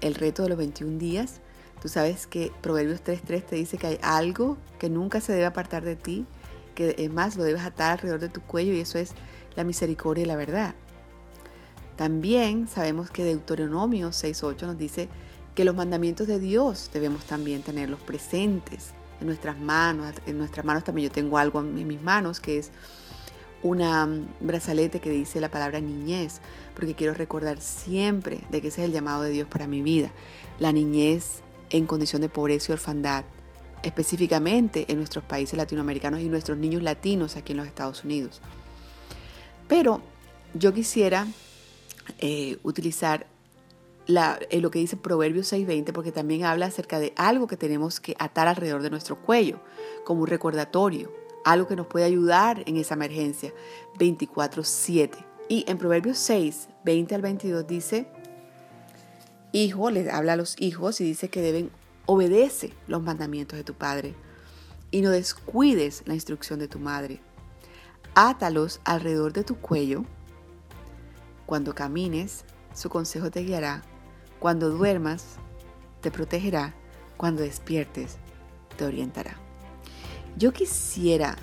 reto 0.00 0.44
de 0.44 0.50
los 0.50 0.58
21 0.58 0.98
días, 0.98 1.40
tú 1.82 1.88
sabes 1.88 2.26
que 2.26 2.52
Proverbios 2.62 3.02
3.3 3.02 3.44
te 3.44 3.56
dice 3.56 3.76
que 3.76 3.86
hay 3.88 3.98
algo 4.02 4.56
que 4.78 4.88
nunca 4.88 5.20
se 5.20 5.32
debe 5.32 5.46
apartar 5.46 5.82
de 5.84 5.96
ti, 5.96 6.26
que 6.74 6.94
es 6.96 7.10
más, 7.10 7.36
lo 7.36 7.42
debes 7.42 7.62
atar 7.62 7.92
alrededor 7.92 8.20
de 8.20 8.28
tu 8.28 8.40
cuello 8.40 8.72
y 8.72 8.80
eso 8.80 8.98
es 8.98 9.12
la 9.56 9.64
misericordia 9.64 10.22
y 10.22 10.26
la 10.26 10.36
verdad. 10.36 10.74
También 11.96 12.66
sabemos 12.66 13.10
que 13.10 13.24
Deuteronomio 13.24 14.08
6.8 14.08 14.66
nos 14.66 14.78
dice 14.78 15.08
que 15.54 15.64
los 15.64 15.74
mandamientos 15.74 16.26
de 16.26 16.40
Dios 16.40 16.90
debemos 16.92 17.24
también 17.24 17.62
tenerlos 17.62 18.00
presentes 18.00 18.92
en 19.20 19.28
nuestras 19.28 19.58
manos. 19.58 20.14
En 20.26 20.38
nuestras 20.38 20.66
manos 20.66 20.82
también 20.84 21.08
yo 21.08 21.14
tengo 21.14 21.38
algo 21.38 21.60
en 21.60 21.86
mis 21.86 22.02
manos 22.02 22.40
que 22.40 22.58
es 22.58 22.72
una 23.62 24.06
mm, 24.06 24.26
brazalete 24.40 25.00
que 25.00 25.10
dice 25.10 25.40
la 25.40 25.50
palabra 25.50 25.80
niñez, 25.80 26.40
porque 26.74 26.94
quiero 26.94 27.14
recordar 27.14 27.60
siempre 27.60 28.40
de 28.50 28.60
que 28.60 28.68
ese 28.68 28.82
es 28.82 28.86
el 28.86 28.92
llamado 28.92 29.22
de 29.22 29.30
Dios 29.30 29.48
para 29.48 29.66
mi 29.66 29.82
vida. 29.82 30.10
La 30.58 30.72
niñez 30.72 31.40
en 31.70 31.86
condición 31.86 32.22
de 32.22 32.28
pobreza 32.28 32.70
y 32.70 32.74
orfandad, 32.74 33.24
específicamente 33.82 34.84
en 34.88 34.98
nuestros 34.98 35.24
países 35.24 35.56
latinoamericanos 35.56 36.20
y 36.20 36.28
nuestros 36.28 36.58
niños 36.58 36.82
latinos 36.82 37.36
aquí 37.36 37.52
en 37.52 37.58
los 37.58 37.66
Estados 37.66 38.04
Unidos. 38.04 38.40
Pero 39.68 40.02
yo 40.52 40.74
quisiera 40.74 41.26
eh, 42.18 42.58
utilizar 42.62 43.26
eh, 44.06 44.60
lo 44.60 44.70
que 44.70 44.78
dice 44.78 44.96
Proverbios 44.96 45.52
6:20 45.52 45.92
porque 45.92 46.12
también 46.12 46.44
habla 46.44 46.66
acerca 46.66 46.98
de 47.00 47.12
algo 47.16 47.46
que 47.46 47.56
tenemos 47.56 48.00
que 48.00 48.16
atar 48.18 48.48
alrededor 48.48 48.82
de 48.82 48.90
nuestro 48.90 49.16
cuello, 49.16 49.60
como 50.04 50.22
un 50.22 50.26
recordatorio 50.26 51.10
algo 51.44 51.68
que 51.68 51.76
nos 51.76 51.86
puede 51.86 52.06
ayudar 52.06 52.62
en 52.66 52.76
esa 52.76 52.94
emergencia 52.94 53.52
24/7. 53.98 55.24
Y 55.48 55.64
en 55.68 55.78
Proverbios 55.78 56.18
6, 56.18 56.68
20 56.84 57.14
al 57.14 57.22
22 57.22 57.66
dice, 57.66 58.06
hijo, 59.52 59.90
le 59.90 60.10
habla 60.10 60.32
a 60.32 60.36
los 60.36 60.56
hijos 60.58 61.00
y 61.00 61.04
dice 61.04 61.28
que 61.28 61.42
deben 61.42 61.70
obedece 62.06 62.72
los 62.86 63.02
mandamientos 63.02 63.56
de 63.56 63.64
tu 63.64 63.74
padre 63.74 64.14
y 64.90 65.00
no 65.00 65.10
descuides 65.10 66.02
la 66.06 66.14
instrucción 66.14 66.58
de 66.58 66.68
tu 66.68 66.78
madre. 66.78 67.20
Átalos 68.14 68.80
alrededor 68.84 69.32
de 69.32 69.44
tu 69.44 69.56
cuello. 69.56 70.04
Cuando 71.46 71.74
camines, 71.74 72.44
su 72.74 72.88
consejo 72.88 73.30
te 73.30 73.40
guiará. 73.40 73.82
Cuando 74.38 74.70
duermas, 74.70 75.36
te 76.00 76.10
protegerá. 76.10 76.74
Cuando 77.16 77.42
despiertes, 77.42 78.16
te 78.76 78.84
orientará. 78.84 79.36
Yo 80.36 80.52
quisiera 80.52 81.36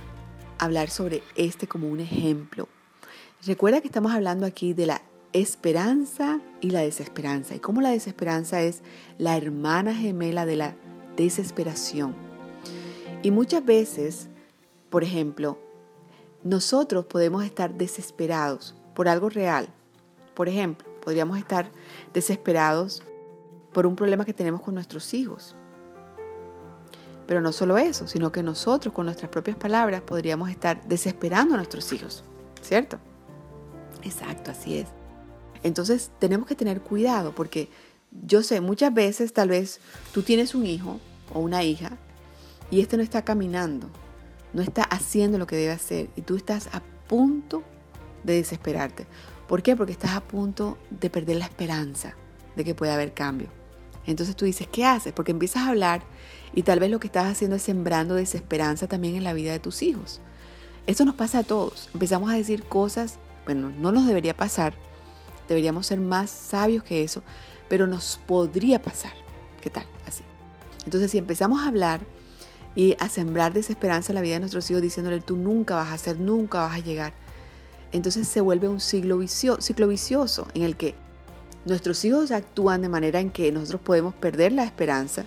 hablar 0.59 0.89
sobre 0.89 1.23
este 1.35 1.67
como 1.67 1.87
un 1.87 1.99
ejemplo. 1.99 2.67
Recuerda 3.45 3.81
que 3.81 3.87
estamos 3.87 4.11
hablando 4.11 4.45
aquí 4.45 4.73
de 4.73 4.85
la 4.85 5.01
esperanza 5.33 6.41
y 6.59 6.71
la 6.71 6.81
desesperanza. 6.81 7.55
Y 7.55 7.59
cómo 7.59 7.81
la 7.81 7.89
desesperanza 7.89 8.61
es 8.61 8.81
la 9.17 9.37
hermana 9.37 9.95
gemela 9.95 10.45
de 10.45 10.57
la 10.57 10.75
desesperación. 11.15 12.15
Y 13.23 13.31
muchas 13.31 13.63
veces, 13.63 14.27
por 14.89 15.03
ejemplo, 15.03 15.59
nosotros 16.43 17.05
podemos 17.05 17.43
estar 17.43 17.75
desesperados 17.75 18.75
por 18.95 19.07
algo 19.07 19.29
real. 19.29 19.73
Por 20.33 20.49
ejemplo, 20.49 20.87
podríamos 21.01 21.37
estar 21.37 21.69
desesperados 22.13 23.03
por 23.73 23.85
un 23.85 23.95
problema 23.95 24.25
que 24.25 24.33
tenemos 24.33 24.61
con 24.61 24.73
nuestros 24.73 25.13
hijos. 25.13 25.55
Pero 27.27 27.41
no 27.41 27.51
solo 27.51 27.77
eso, 27.77 28.07
sino 28.07 28.31
que 28.31 28.43
nosotros 28.43 28.93
con 28.93 29.05
nuestras 29.05 29.29
propias 29.29 29.57
palabras 29.57 30.01
podríamos 30.01 30.49
estar 30.49 30.85
desesperando 30.87 31.53
a 31.53 31.57
nuestros 31.57 31.91
hijos, 31.93 32.23
¿cierto? 32.61 32.99
Exacto, 34.03 34.51
así 34.51 34.79
es. 34.79 34.87
Entonces 35.63 36.11
tenemos 36.19 36.47
que 36.47 36.55
tener 36.55 36.81
cuidado 36.81 37.33
porque 37.33 37.69
yo 38.11 38.43
sé, 38.43 38.59
muchas 38.61 38.93
veces 38.93 39.31
tal 39.33 39.49
vez 39.49 39.79
tú 40.13 40.23
tienes 40.23 40.55
un 40.55 40.65
hijo 40.65 40.99
o 41.33 41.39
una 41.39 41.63
hija 41.63 41.97
y 42.69 42.81
este 42.81 42.97
no 42.97 43.03
está 43.03 43.23
caminando, 43.23 43.87
no 44.53 44.61
está 44.61 44.83
haciendo 44.83 45.37
lo 45.37 45.47
que 45.47 45.55
debe 45.55 45.71
hacer 45.71 46.09
y 46.15 46.21
tú 46.21 46.35
estás 46.35 46.67
a 46.73 46.81
punto 47.07 47.63
de 48.23 48.33
desesperarte. 48.33 49.07
¿Por 49.51 49.63
qué? 49.63 49.75
Porque 49.75 49.91
estás 49.91 50.11
a 50.11 50.21
punto 50.21 50.77
de 50.89 51.09
perder 51.09 51.35
la 51.35 51.43
esperanza 51.43 52.15
de 52.55 52.63
que 52.63 52.73
pueda 52.73 52.93
haber 52.93 53.13
cambio. 53.13 53.49
Entonces 54.07 54.37
tú 54.37 54.45
dices, 54.45 54.65
¿qué 54.71 54.85
haces? 54.85 55.11
Porque 55.11 55.33
empiezas 55.33 55.63
a 55.63 55.71
hablar 55.71 56.03
y 56.55 56.63
tal 56.63 56.79
vez 56.79 56.89
lo 56.89 57.01
que 57.01 57.07
estás 57.07 57.29
haciendo 57.29 57.57
es 57.57 57.61
sembrando 57.61 58.15
desesperanza 58.15 58.87
también 58.87 59.17
en 59.17 59.25
la 59.25 59.33
vida 59.33 59.51
de 59.51 59.59
tus 59.59 59.81
hijos. 59.81 60.21
Eso 60.87 61.03
nos 61.03 61.15
pasa 61.15 61.39
a 61.39 61.43
todos. 61.43 61.89
Empezamos 61.93 62.31
a 62.31 62.35
decir 62.35 62.63
cosas, 62.63 63.19
bueno, 63.43 63.73
no 63.77 63.91
nos 63.91 64.07
debería 64.07 64.37
pasar, 64.37 64.73
deberíamos 65.49 65.85
ser 65.85 65.99
más 65.99 66.29
sabios 66.29 66.85
que 66.85 67.03
eso, 67.03 67.21
pero 67.67 67.87
nos 67.87 68.21
podría 68.25 68.81
pasar. 68.81 69.11
¿Qué 69.59 69.69
tal? 69.69 69.85
Así. 70.07 70.23
Entonces, 70.85 71.11
si 71.11 71.17
empezamos 71.17 71.59
a 71.61 71.67
hablar 71.67 71.99
y 72.73 72.95
a 73.01 73.09
sembrar 73.09 73.51
desesperanza 73.51 74.13
en 74.13 74.15
la 74.15 74.21
vida 74.21 74.35
de 74.35 74.39
nuestros 74.39 74.71
hijos 74.71 74.81
diciéndole, 74.81 75.19
tú 75.19 75.35
nunca 75.35 75.75
vas 75.75 75.89
a 75.89 75.95
hacer, 75.95 76.21
nunca 76.21 76.59
vas 76.59 76.75
a 76.75 76.79
llegar, 76.79 77.11
entonces 77.91 78.27
se 78.27 78.41
vuelve 78.41 78.67
un 78.67 78.79
ciclo, 78.79 79.17
vicioso 79.17 80.47
en 80.53 80.63
el 80.63 80.75
que 80.75 80.95
nuestros 81.65 82.03
hijos 82.05 82.31
actúan 82.31 82.81
de 82.81 82.89
manera 82.89 83.19
en 83.19 83.29
que 83.29 83.51
nosotros 83.51 83.81
podemos 83.81 84.13
perder 84.15 84.51
la 84.51 84.63
esperanza 84.63 85.25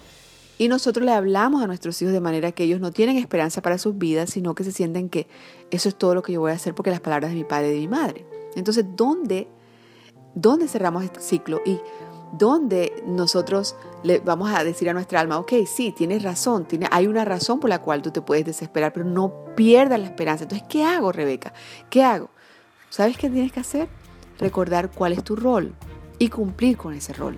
y 0.59 0.69
nosotros 0.69 1.05
le 1.05 1.13
hablamos 1.13 1.63
a 1.63 1.67
nuestros 1.67 2.01
hijos 2.03 2.13
de 2.13 2.21
manera 2.21 2.53
que 2.53 2.65
ellos 2.65 2.81
no 2.81 2.93
tienen 2.93 3.17
esperanza 3.17 3.61
para 3.61 3.79
sus 3.79 3.99
vidas, 3.99 4.31
sino 4.31 4.55
que 4.55 4.65
se 4.65 4.73
sienten 4.73 5.09
que 5.09 5.27
eso 5.71 5.89
es 5.89 5.97
todo 5.97 6.15
lo 6.15 6.23
que 6.23 6.33
yo 6.33 6.41
voy 6.41 6.53
a 6.53 6.55
hacer 6.55 6.75
porque 6.75 6.91
las 6.91 7.01
palabras 7.01 7.31
de 7.31 7.37
mi 7.37 7.45
padre 7.45 7.71
y 7.71 7.75
de 7.75 7.81
mi 7.81 7.89
madre. 7.89 8.27
Entonces, 8.55 8.85
¿dónde 8.97 9.49
dónde 10.35 10.69
cerramos 10.69 11.05
este 11.05 11.21
ciclo 11.21 11.63
y 11.65 11.81
dónde 12.33 12.93
nosotros 13.07 13.77
le 14.03 14.19
vamos 14.19 14.53
a 14.53 14.65
decir 14.65 14.91
a 14.91 14.93
nuestra 14.93 15.21
alma, 15.21 15.39
ok, 15.39 15.53
sí, 15.67 15.93
tienes 15.93 16.23
razón, 16.23 16.67
tiene, 16.67 16.89
hay 16.91 17.07
una 17.07 17.25
razón 17.25 17.61
por 17.61 17.71
la 17.71 17.81
cual 17.81 18.03
tú 18.03 18.11
te 18.11 18.21
puedes 18.21 18.45
desesperar, 18.45 18.93
pero 18.93 19.07
no 19.07 19.55
pierdas 19.55 20.01
la 20.01 20.07
esperanza. 20.07 20.45
Entonces, 20.45 20.67
¿qué 20.69 20.85
hago, 20.85 21.13
Rebeca? 21.13 21.53
¿Qué 21.91 22.03
hago? 22.03 22.31
¿Sabes 22.95 23.19
qué 23.19 23.29
tienes 23.29 23.51
que 23.51 23.59
hacer? 23.59 23.89
Recordar 24.39 24.89
cuál 24.89 25.15
es 25.15 25.25
tu 25.25 25.35
rol 25.35 25.75
y 26.21 26.29
cumplir 26.29 26.77
con 26.77 26.95
ese 26.95 27.13
rol. 27.13 27.37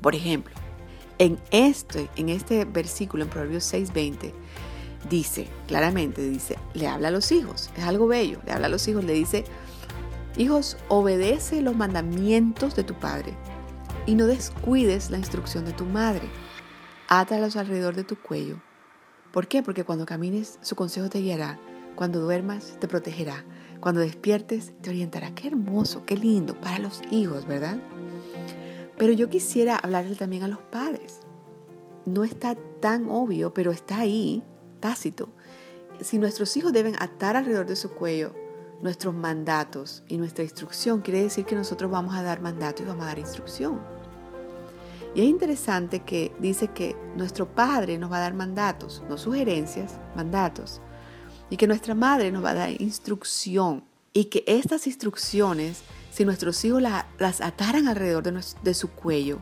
Por 0.00 0.14
ejemplo, 0.14 0.54
en 1.18 1.40
este, 1.50 2.08
en 2.14 2.28
este 2.28 2.64
versículo, 2.64 3.24
en 3.24 3.28
Proverbios 3.28 3.64
6:20, 3.64 4.32
dice, 5.10 5.48
claramente 5.66 6.22
dice, 6.22 6.56
le 6.74 6.86
habla 6.86 7.08
a 7.08 7.10
los 7.10 7.32
hijos, 7.32 7.70
es 7.76 7.82
algo 7.82 8.06
bello, 8.06 8.38
le 8.46 8.52
habla 8.52 8.68
a 8.68 8.70
los 8.70 8.86
hijos, 8.86 9.02
le 9.02 9.14
dice, 9.14 9.42
Hijos, 10.36 10.76
obedece 10.86 11.62
los 11.62 11.74
mandamientos 11.74 12.76
de 12.76 12.84
tu 12.84 12.94
padre 12.94 13.36
y 14.06 14.14
no 14.14 14.28
descuides 14.28 15.10
la 15.10 15.18
instrucción 15.18 15.64
de 15.64 15.72
tu 15.72 15.84
madre. 15.84 16.28
Átalos 17.08 17.56
alrededor 17.56 17.96
de 17.96 18.04
tu 18.04 18.14
cuello. 18.14 18.62
¿Por 19.32 19.48
qué? 19.48 19.64
Porque 19.64 19.82
cuando 19.82 20.06
camines, 20.06 20.60
su 20.62 20.76
consejo 20.76 21.08
te 21.08 21.18
guiará. 21.18 21.58
Cuando 21.96 22.20
duermas, 22.20 22.76
te 22.78 22.86
protegerá. 22.86 23.44
Cuando 23.82 24.00
despiertes, 24.00 24.74
te 24.80 24.90
orientará. 24.90 25.34
Qué 25.34 25.48
hermoso, 25.48 26.06
qué 26.06 26.16
lindo 26.16 26.54
para 26.54 26.78
los 26.78 27.02
hijos, 27.10 27.48
¿verdad? 27.48 27.78
Pero 28.96 29.12
yo 29.12 29.28
quisiera 29.28 29.74
hablarle 29.74 30.14
también 30.14 30.44
a 30.44 30.48
los 30.48 30.60
padres. 30.60 31.18
No 32.06 32.22
está 32.22 32.54
tan 32.78 33.10
obvio, 33.10 33.52
pero 33.52 33.72
está 33.72 33.98
ahí, 33.98 34.44
tácito. 34.78 35.30
Si 36.00 36.18
nuestros 36.18 36.56
hijos 36.56 36.72
deben 36.72 36.94
atar 37.02 37.36
alrededor 37.36 37.66
de 37.66 37.74
su 37.74 37.90
cuello 37.90 38.32
nuestros 38.82 39.14
mandatos 39.14 40.04
y 40.06 40.16
nuestra 40.16 40.44
instrucción, 40.44 41.00
quiere 41.00 41.24
decir 41.24 41.44
que 41.44 41.56
nosotros 41.56 41.90
vamos 41.90 42.14
a 42.14 42.22
dar 42.22 42.40
mandato 42.40 42.84
y 42.84 42.86
vamos 42.86 43.02
a 43.02 43.08
dar 43.08 43.18
instrucción. 43.18 43.80
Y 45.16 45.22
es 45.22 45.26
interesante 45.26 46.04
que 46.04 46.32
dice 46.38 46.68
que 46.68 46.94
nuestro 47.16 47.52
padre 47.52 47.98
nos 47.98 48.12
va 48.12 48.18
a 48.18 48.20
dar 48.20 48.34
mandatos, 48.34 49.02
no 49.08 49.18
sugerencias, 49.18 49.98
mandatos. 50.14 50.80
Y 51.52 51.58
que 51.58 51.66
nuestra 51.66 51.94
madre 51.94 52.32
nos 52.32 52.42
va 52.42 52.52
a 52.52 52.54
dar 52.54 52.80
instrucción. 52.80 53.84
Y 54.14 54.24
que 54.24 54.42
estas 54.46 54.86
instrucciones, 54.86 55.82
si 56.10 56.24
nuestros 56.24 56.64
hijos 56.64 56.80
las, 56.80 57.42
ataran 57.42 57.88
alrededor 57.88 58.22
de, 58.22 58.42
de 58.62 58.72
su 58.72 58.88
cuello, 58.88 59.38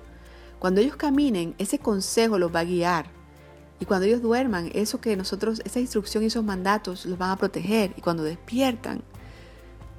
cuando 0.59 0.81
ellos 0.81 0.97
caminen, 0.97 1.55
ese 1.59 1.79
consejo 1.79 2.37
los 2.37 2.53
va 2.53 2.61
a 2.61 2.65
guiar. 2.65 3.07
Y 3.79 3.85
cuando 3.85 4.07
ellos 4.09 4.23
duerman, 4.23 4.73
eso 4.75 5.01
que 5.01 5.17
nosotros, 5.17 5.63
esa 5.65 5.79
instrucción 5.79 6.25
y 6.25 6.27
esos 6.27 6.43
mandatos 6.43 7.07
los 7.07 7.17
van 7.17 7.31
a 7.31 7.37
proteger. 7.37 7.95
Y 7.97 8.01
cuando 8.01 8.25
despiertan, 8.25 9.05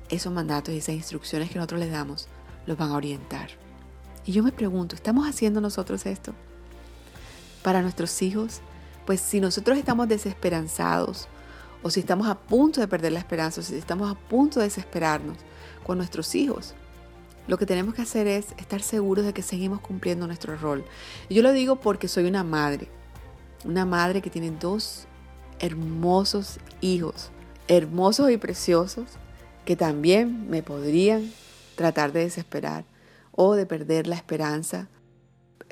esos 0.09 0.33
mandatos 0.33 0.73
y 0.73 0.79
esas 0.79 0.95
instrucciones 0.95 1.49
que 1.49 1.55
nosotros 1.55 1.79
les 1.79 1.91
damos 1.91 2.27
los 2.65 2.77
van 2.77 2.91
a 2.91 2.95
orientar. 2.95 3.51
Y 4.25 4.33
yo 4.33 4.43
me 4.43 4.51
pregunto, 4.51 4.95
¿estamos 4.95 5.29
haciendo 5.29 5.61
nosotros 5.61 6.05
esto 6.05 6.33
para 7.63 7.81
nuestros 7.81 8.21
hijos? 8.21 8.59
Pues 9.05 9.21
si 9.21 9.39
nosotros 9.39 9.77
estamos 9.77 10.09
desesperanzados 10.09 11.29
o 11.83 11.89
si 11.89 11.99
estamos 11.99 12.27
a 12.27 12.35
punto 12.35 12.79
de 12.79 12.87
perder 12.87 13.11
la 13.11 13.19
esperanza 13.19 13.61
o 13.61 13.63
si 13.63 13.75
estamos 13.75 14.11
a 14.11 14.15
punto 14.15 14.59
de 14.59 14.65
desesperarnos 14.65 15.37
con 15.83 15.97
nuestros 15.97 16.35
hijos, 16.35 16.75
lo 17.47 17.57
que 17.57 17.65
tenemos 17.65 17.95
que 17.95 18.03
hacer 18.03 18.27
es 18.27 18.47
estar 18.57 18.81
seguros 18.81 19.25
de 19.25 19.33
que 19.33 19.41
seguimos 19.41 19.81
cumpliendo 19.81 20.27
nuestro 20.27 20.55
rol. 20.57 20.85
Yo 21.29 21.41
lo 21.41 21.51
digo 21.51 21.77
porque 21.77 22.07
soy 22.07 22.25
una 22.25 22.43
madre, 22.43 22.87
una 23.65 23.85
madre 23.85 24.21
que 24.21 24.29
tiene 24.29 24.51
dos 24.51 25.07
hermosos 25.59 26.59
hijos, 26.81 27.31
hermosos 27.67 28.31
y 28.31 28.37
preciosos, 28.37 29.05
que 29.65 29.75
también 29.75 30.49
me 30.49 30.63
podrían 30.63 31.31
tratar 31.75 32.11
de 32.11 32.21
desesperar 32.21 32.85
o 33.31 33.55
de 33.55 33.65
perder 33.65 34.07
la 34.07 34.15
esperanza, 34.15 34.87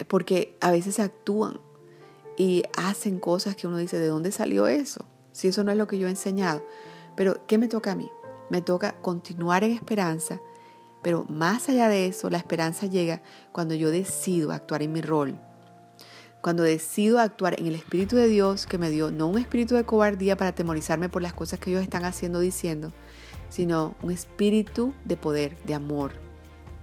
porque 0.08 0.58
a 0.62 0.72
veces 0.72 1.00
actúan 1.00 1.60
y 2.38 2.63
hacen 2.78 3.20
cosas 3.20 3.56
que 3.56 3.68
uno 3.68 3.78
dice, 3.78 4.00
¿de 4.00 4.08
dónde 4.08 4.32
salió 4.32 4.68
eso? 4.68 5.06
Si 5.39 5.48
eso 5.48 5.63
no 5.63 5.72
es 5.72 5.77
lo 5.77 5.88
que 5.88 5.98
yo 5.98 6.08
he 6.08 6.10
enseñado. 6.10 6.65
Pero, 7.15 7.48
¿qué 7.48 7.58
me 7.58 7.69
toca 7.69 7.93
a 7.93 7.96
mí? 7.96 8.12
Me 8.50 8.62
toca 8.62 9.00
continuar 9.01 9.63
en 9.63 9.72
esperanza, 9.72 10.41
pero 11.01 11.24
más 11.29 11.69
allá 11.69 11.88
de 11.88 12.08
eso, 12.08 12.29
la 12.29 12.38
esperanza 12.38 12.88
llega 12.88 13.22
cuando 13.53 13.74
yo 13.74 13.89
decido 13.89 14.51
actuar 14.51 14.84
en 14.84 14.91
mi 14.91 15.00
rol. 15.00 15.39
Cuando 16.41 16.63
decido 16.63 17.19
actuar 17.19 17.58
en 17.58 17.67
el 17.67 17.75
Espíritu 17.75 18.17
de 18.17 18.27
Dios 18.27 18.65
que 18.65 18.77
me 18.77 18.89
dio, 18.89 19.12
no 19.12 19.27
un 19.27 19.38
espíritu 19.38 19.75
de 19.75 19.86
cobardía 19.86 20.36
para 20.36 20.50
atemorizarme 20.50 21.08
por 21.08 21.22
las 21.22 21.31
cosas 21.31 21.58
que 21.58 21.69
ellos 21.69 21.84
están 21.84 22.03
haciendo, 22.03 22.41
diciendo, 22.41 22.91
sino 23.48 23.96
un 24.01 24.12
espíritu 24.12 24.93
de 25.05 25.15
poder, 25.15 25.55
de 25.63 25.74
amor, 25.74 26.12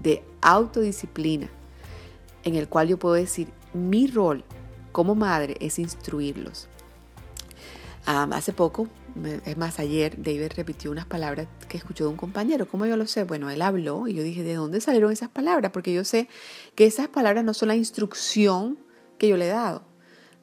de 0.00 0.24
autodisciplina, 0.40 1.50
en 2.42 2.54
el 2.54 2.70
cual 2.70 2.88
yo 2.88 2.98
puedo 2.98 3.16
decir, 3.16 3.48
mi 3.74 4.06
rol 4.06 4.44
como 4.92 5.14
madre 5.14 5.58
es 5.60 5.78
instruirlos. 5.78 6.70
Hace 8.06 8.52
poco, 8.52 8.88
es 9.44 9.56
más, 9.56 9.78
ayer 9.78 10.14
David 10.22 10.52
repitió 10.54 10.90
unas 10.90 11.06
palabras 11.06 11.48
que 11.68 11.76
escuchó 11.76 12.04
de 12.04 12.10
un 12.10 12.16
compañero. 12.16 12.68
¿Cómo 12.68 12.86
yo 12.86 12.96
lo 12.96 13.06
sé? 13.06 13.24
Bueno, 13.24 13.50
él 13.50 13.62
habló 13.62 14.06
y 14.06 14.14
yo 14.14 14.22
dije, 14.22 14.42
¿de 14.42 14.54
dónde 14.54 14.80
salieron 14.80 15.10
esas 15.10 15.28
palabras? 15.28 15.72
Porque 15.72 15.92
yo 15.92 16.04
sé 16.04 16.28
que 16.74 16.86
esas 16.86 17.08
palabras 17.08 17.44
no 17.44 17.54
son 17.54 17.68
la 17.68 17.76
instrucción 17.76 18.78
que 19.18 19.28
yo 19.28 19.36
le 19.36 19.46
he 19.46 19.50
dado. 19.50 19.82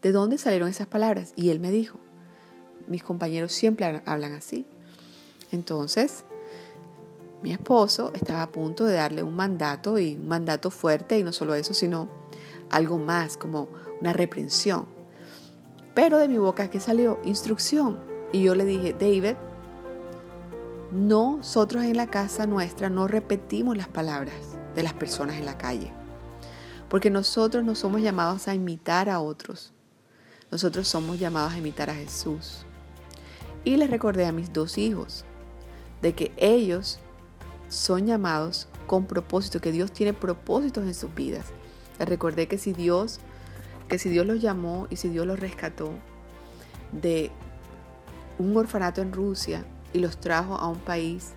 ¿De 0.01 0.11
dónde 0.11 0.37
salieron 0.37 0.67
esas 0.67 0.87
palabras? 0.87 1.33
Y 1.35 1.49
él 1.49 1.59
me 1.59 1.71
dijo, 1.71 1.99
mis 2.87 3.03
compañeros 3.03 3.53
siempre 3.53 4.01
hablan 4.05 4.33
así. 4.33 4.65
Entonces, 5.51 6.25
mi 7.41 7.53
esposo 7.53 8.11
estaba 8.15 8.41
a 8.41 8.51
punto 8.51 8.85
de 8.85 8.95
darle 8.95 9.23
un 9.23 9.35
mandato 9.35 9.99
y 9.99 10.15
un 10.15 10.27
mandato 10.27 10.71
fuerte 10.71 11.19
y 11.19 11.23
no 11.23 11.31
solo 11.31 11.55
eso, 11.55 11.73
sino 11.73 12.09
algo 12.69 12.97
más, 12.97 13.37
como 13.37 13.69
una 14.01 14.13
reprensión. 14.13 14.87
Pero 15.93 16.17
de 16.17 16.27
mi 16.27 16.37
boca 16.37 16.69
que 16.69 16.79
salió 16.79 17.19
instrucción 17.23 17.99
y 18.31 18.43
yo 18.43 18.55
le 18.55 18.65
dije, 18.65 18.93
David, 18.93 19.35
nosotros 20.91 21.83
en 21.83 21.97
la 21.97 22.07
casa 22.07 22.45
nuestra 22.45 22.89
no 22.89 23.07
repetimos 23.07 23.77
las 23.77 23.87
palabras 23.87 24.35
de 24.75 24.83
las 24.83 24.93
personas 24.93 25.37
en 25.37 25.45
la 25.45 25.57
calle, 25.57 25.91
porque 26.89 27.09
nosotros 27.09 27.63
no 27.63 27.75
somos 27.75 28.01
llamados 28.01 28.47
a 28.47 28.55
imitar 28.55 29.09
a 29.09 29.19
otros, 29.19 29.71
nosotros 30.51 30.87
somos 30.87 31.19
llamados 31.19 31.53
a 31.53 31.57
imitar 31.57 31.89
a 31.89 31.95
Jesús. 31.95 32.65
Y 33.63 33.77
les 33.77 33.89
recordé 33.89 34.25
a 34.25 34.31
mis 34.31 34.51
dos 34.51 34.77
hijos 34.77 35.25
de 36.01 36.13
que 36.13 36.31
ellos 36.37 36.99
son 37.69 38.05
llamados 38.05 38.67
con 38.85 39.05
propósito, 39.05 39.61
que 39.61 39.71
Dios 39.71 39.91
tiene 39.91 40.13
propósitos 40.13 40.83
en 40.83 40.93
sus 40.93 41.13
vidas. 41.15 41.45
Les 41.97 42.07
recordé 42.07 42.47
que 42.47 42.57
si 42.57 42.73
Dios, 42.73 43.19
que 43.93 43.99
si 43.99 44.09
Dios 44.09 44.25
los 44.25 44.41
llamó 44.41 44.87
y 44.89 44.95
si 44.95 45.09
Dios 45.09 45.27
los 45.27 45.39
rescató 45.39 45.91
de 46.93 47.29
un 48.39 48.57
orfanato 48.57 49.03
en 49.03 49.13
Rusia 49.13 49.65
y 49.93 49.99
los 49.99 50.19
trajo 50.19 50.55
a 50.55 50.67
un 50.67 50.79
país 50.79 51.33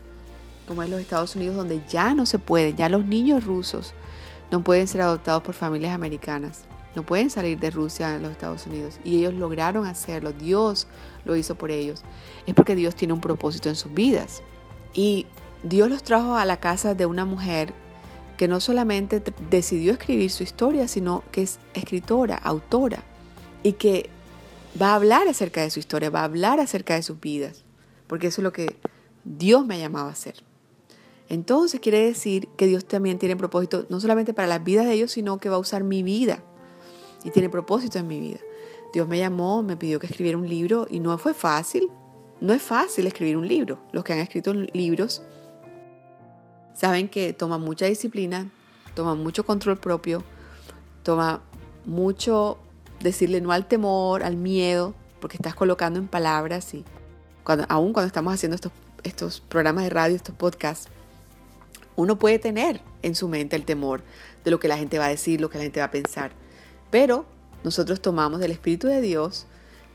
como 0.66 0.82
es 0.82 0.88
los 0.88 0.98
Estados 0.98 1.36
Unidos, 1.36 1.54
donde 1.54 1.82
ya 1.86 2.14
no 2.14 2.24
se 2.24 2.38
puede, 2.38 2.72
ya 2.72 2.88
los 2.88 3.04
niños 3.04 3.44
rusos 3.44 3.92
no 4.50 4.64
pueden 4.64 4.88
ser 4.88 5.02
adoptados 5.02 5.42
por 5.42 5.54
familias 5.54 5.94
americanas, 5.94 6.64
no 6.94 7.04
pueden 7.04 7.28
salir 7.28 7.58
de 7.60 7.70
Rusia 7.70 8.14
a 8.14 8.18
los 8.18 8.30
Estados 8.30 8.66
Unidos. 8.66 9.00
Y 9.04 9.18
ellos 9.18 9.34
lograron 9.34 9.84
hacerlo, 9.84 10.32
Dios 10.32 10.86
lo 11.26 11.36
hizo 11.36 11.56
por 11.56 11.70
ellos. 11.70 12.04
Es 12.46 12.54
porque 12.54 12.74
Dios 12.74 12.94
tiene 12.94 13.12
un 13.12 13.20
propósito 13.20 13.68
en 13.68 13.76
sus 13.76 13.92
vidas. 13.92 14.42
Y 14.94 15.26
Dios 15.62 15.90
los 15.90 16.02
trajo 16.02 16.36
a 16.36 16.46
la 16.46 16.56
casa 16.56 16.94
de 16.94 17.04
una 17.04 17.26
mujer 17.26 17.74
que 18.36 18.48
no 18.48 18.60
solamente 18.60 19.22
decidió 19.50 19.92
escribir 19.92 20.30
su 20.30 20.42
historia, 20.42 20.88
sino 20.88 21.24
que 21.32 21.42
es 21.42 21.58
escritora, 21.74 22.36
autora, 22.36 23.02
y 23.62 23.72
que 23.72 24.10
va 24.80 24.90
a 24.90 24.94
hablar 24.96 25.28
acerca 25.28 25.62
de 25.62 25.70
su 25.70 25.78
historia, 25.78 26.10
va 26.10 26.20
a 26.20 26.24
hablar 26.24 26.60
acerca 26.60 26.94
de 26.94 27.02
sus 27.02 27.20
vidas, 27.20 27.64
porque 28.06 28.28
eso 28.28 28.40
es 28.40 28.44
lo 28.44 28.52
que 28.52 28.76
Dios 29.24 29.66
me 29.66 29.76
ha 29.76 29.78
llamado 29.78 30.08
a 30.08 30.12
hacer. 30.12 30.34
Entonces 31.28 31.80
quiere 31.80 31.98
decir 32.04 32.48
que 32.56 32.66
Dios 32.66 32.84
también 32.84 33.18
tiene 33.18 33.36
propósito 33.36 33.86
no 33.88 34.00
solamente 34.00 34.32
para 34.32 34.46
las 34.46 34.62
vidas 34.62 34.86
de 34.86 34.92
ellos, 34.92 35.10
sino 35.10 35.38
que 35.38 35.48
va 35.48 35.56
a 35.56 35.60
usar 35.60 35.82
mi 35.82 36.02
vida 36.02 36.42
y 37.24 37.30
tiene 37.30 37.48
propósito 37.48 37.98
en 37.98 38.06
mi 38.06 38.20
vida. 38.20 38.38
Dios 38.92 39.08
me 39.08 39.18
llamó, 39.18 39.62
me 39.62 39.76
pidió 39.76 39.98
que 39.98 40.06
escribiera 40.06 40.38
un 40.38 40.48
libro 40.48 40.86
y 40.88 41.00
no 41.00 41.16
fue 41.18 41.34
fácil. 41.34 41.90
No 42.40 42.52
es 42.52 42.62
fácil 42.62 43.06
escribir 43.06 43.36
un 43.36 43.48
libro. 43.48 43.80
Los 43.92 44.04
que 44.04 44.12
han 44.12 44.20
escrito 44.20 44.52
libros 44.54 45.22
saben 46.76 47.08
que 47.08 47.32
toma 47.32 47.58
mucha 47.58 47.86
disciplina, 47.86 48.50
toma 48.94 49.14
mucho 49.14 49.44
control 49.44 49.78
propio, 49.78 50.22
toma 51.02 51.42
mucho 51.84 52.58
decirle 53.00 53.40
no 53.40 53.52
al 53.52 53.66
temor, 53.66 54.22
al 54.22 54.36
miedo, 54.36 54.94
porque 55.20 55.36
estás 55.36 55.54
colocando 55.54 55.98
en 55.98 56.06
palabras 56.06 56.74
y 56.74 56.84
cuando, 57.42 57.64
aún 57.68 57.92
cuando 57.92 58.08
estamos 58.08 58.34
haciendo 58.34 58.56
estos, 58.56 58.72
estos 59.02 59.40
programas 59.40 59.84
de 59.84 59.90
radio, 59.90 60.16
estos 60.16 60.34
podcasts, 60.34 60.88
uno 61.96 62.18
puede 62.18 62.38
tener 62.38 62.82
en 63.02 63.14
su 63.14 63.28
mente 63.28 63.56
el 63.56 63.64
temor 63.64 64.02
de 64.44 64.50
lo 64.50 64.60
que 64.60 64.68
la 64.68 64.76
gente 64.76 64.98
va 64.98 65.06
a 65.06 65.08
decir, 65.10 65.40
lo 65.40 65.48
que 65.48 65.58
la 65.58 65.64
gente 65.64 65.80
va 65.80 65.86
a 65.86 65.90
pensar. 65.90 66.32
Pero 66.90 67.24
nosotros 67.64 68.02
tomamos 68.02 68.38
del 68.40 68.50
Espíritu 68.50 68.86
de 68.86 69.00
Dios, 69.00 69.46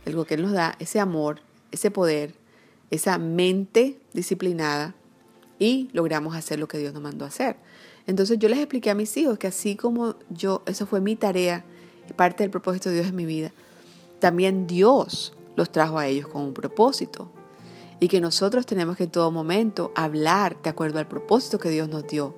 algo 0.08 0.26
que 0.26 0.34
Él 0.34 0.42
nos 0.42 0.54
da, 0.54 0.76
ese 0.80 1.00
amor, 1.00 1.42
ese 1.72 1.92
poder, 1.92 2.34
esa 2.90 3.18
mente 3.20 4.02
disciplinada 4.14 4.96
y 5.62 5.90
logramos 5.94 6.36
hacer 6.36 6.58
lo 6.58 6.68
que 6.68 6.80
Dios 6.80 6.92
nos 6.92 7.04
mandó 7.04 7.24
a 7.24 7.28
hacer. 7.28 7.56
Entonces 8.08 8.40
yo 8.40 8.50
les 8.50 8.58
expliqué 8.58 8.90
a 8.90 8.96
mis 8.96 9.16
hijos 9.16 9.38
que 9.38 9.46
así 9.46 9.76
como 9.76 10.16
yo, 10.32 10.64
eso 10.66 10.88
fue 10.88 11.02
mi 11.02 11.16
tarea, 11.16 11.64
parte 12.16 12.44
del 12.44 12.50
propósito 12.50 12.90
de 12.90 12.96
Dios 12.96 13.08
en 13.10 13.16
mi 13.16 13.26
vida, 13.26 13.54
también 14.20 14.66
Dios 14.66 15.34
los 15.56 15.72
trajo 15.72 16.00
a 16.00 16.08
ellos 16.08 16.28
con 16.28 16.42
un 16.42 16.56
propósito. 16.56 17.32
Y 18.00 18.08
que 18.08 18.20
nosotros 18.20 18.66
tenemos 18.66 18.98
que 18.98 19.04
en 19.04 19.12
todo 19.12 19.30
momento 19.30 19.92
hablar 19.94 20.60
de 20.64 20.72
acuerdo 20.72 20.98
al 20.98 21.08
propósito 21.08 21.60
que 21.60 21.70
Dios 21.70 21.88
nos 21.88 22.08
dio, 22.08 22.34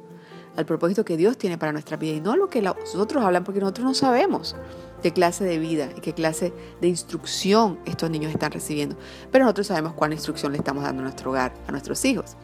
al 0.57 0.65
propósito 0.65 1.05
que 1.05 1.15
Dios 1.15 1.37
tiene 1.37 1.57
para 1.57 1.71
nuestra 1.71 1.95
vida 1.95 2.17
y 2.17 2.19
no 2.19 2.35
lo 2.35 2.49
que 2.49 2.61
los 2.61 2.75
otros 2.95 3.23
hablan 3.23 3.45
porque 3.45 3.61
nosotros 3.61 3.85
no 3.85 3.93
sabemos 3.93 4.57
qué 5.01 5.13
clase 5.13 5.45
de 5.45 5.59
vida 5.59 5.89
y 5.95 6.01
qué 6.01 6.13
clase 6.13 6.51
de 6.81 6.89
instrucción 6.89 7.79
estos 7.85 8.09
niños 8.09 8.33
están 8.33 8.51
recibiendo. 8.51 8.97
Pero 9.31 9.45
nosotros 9.45 9.67
sabemos 9.67 9.93
cuál 9.93 10.11
instrucción 10.11 10.51
le 10.51 10.57
estamos 10.57 10.83
dando 10.83 10.99
a 10.99 11.03
nuestro 11.03 11.31
hogar, 11.31 11.53
a 11.65 11.71
nuestros 11.71 12.03
hijos. 12.03 12.35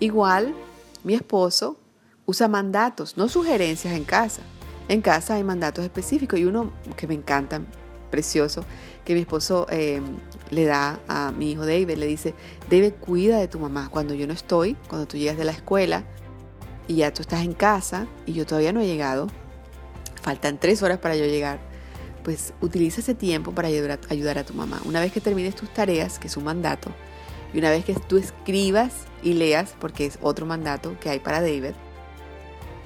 Igual, 0.00 0.54
mi 1.02 1.14
esposo 1.14 1.76
usa 2.26 2.46
mandatos, 2.46 3.16
no 3.16 3.28
sugerencias 3.28 3.94
en 3.94 4.04
casa. 4.04 4.42
En 4.88 5.02
casa 5.02 5.34
hay 5.34 5.44
mandatos 5.44 5.84
específicos 5.84 6.38
y 6.38 6.44
uno 6.44 6.72
que 6.96 7.06
me 7.06 7.14
encanta, 7.14 7.60
precioso, 8.10 8.64
que 9.04 9.14
mi 9.14 9.20
esposo 9.20 9.66
eh, 9.70 10.00
le 10.50 10.64
da 10.64 11.00
a 11.08 11.32
mi 11.32 11.52
hijo 11.52 11.66
David, 11.66 11.96
le 11.96 12.06
dice, 12.06 12.34
David, 12.70 12.92
cuida 13.00 13.38
de 13.38 13.48
tu 13.48 13.58
mamá. 13.58 13.88
Cuando 13.90 14.14
yo 14.14 14.26
no 14.26 14.32
estoy, 14.32 14.76
cuando 14.88 15.06
tú 15.06 15.16
llegas 15.16 15.36
de 15.36 15.44
la 15.44 15.52
escuela 15.52 16.04
y 16.86 16.96
ya 16.96 17.12
tú 17.12 17.22
estás 17.22 17.44
en 17.44 17.52
casa 17.52 18.06
y 18.24 18.32
yo 18.32 18.46
todavía 18.46 18.72
no 18.72 18.80
he 18.80 18.86
llegado, 18.86 19.26
faltan 20.22 20.58
tres 20.58 20.82
horas 20.82 20.98
para 20.98 21.16
yo 21.16 21.24
llegar, 21.24 21.60
pues 22.22 22.52
utiliza 22.60 23.00
ese 23.00 23.14
tiempo 23.14 23.52
para 23.52 23.68
ayudar 23.68 24.38
a 24.38 24.44
tu 24.44 24.54
mamá. 24.54 24.80
Una 24.84 25.00
vez 25.00 25.12
que 25.12 25.20
termines 25.20 25.54
tus 25.54 25.72
tareas, 25.72 26.18
que 26.18 26.28
es 26.28 26.36
un 26.36 26.44
mandato, 26.44 26.90
y 27.52 27.58
una 27.58 27.70
vez 27.70 27.84
que 27.84 27.94
tú 27.94 28.16
escribas 28.16 28.92
y 29.22 29.34
leas, 29.34 29.74
porque 29.80 30.06
es 30.06 30.18
otro 30.22 30.46
mandato 30.46 30.96
que 31.00 31.10
hay 31.10 31.18
para 31.18 31.40
David, 31.40 31.74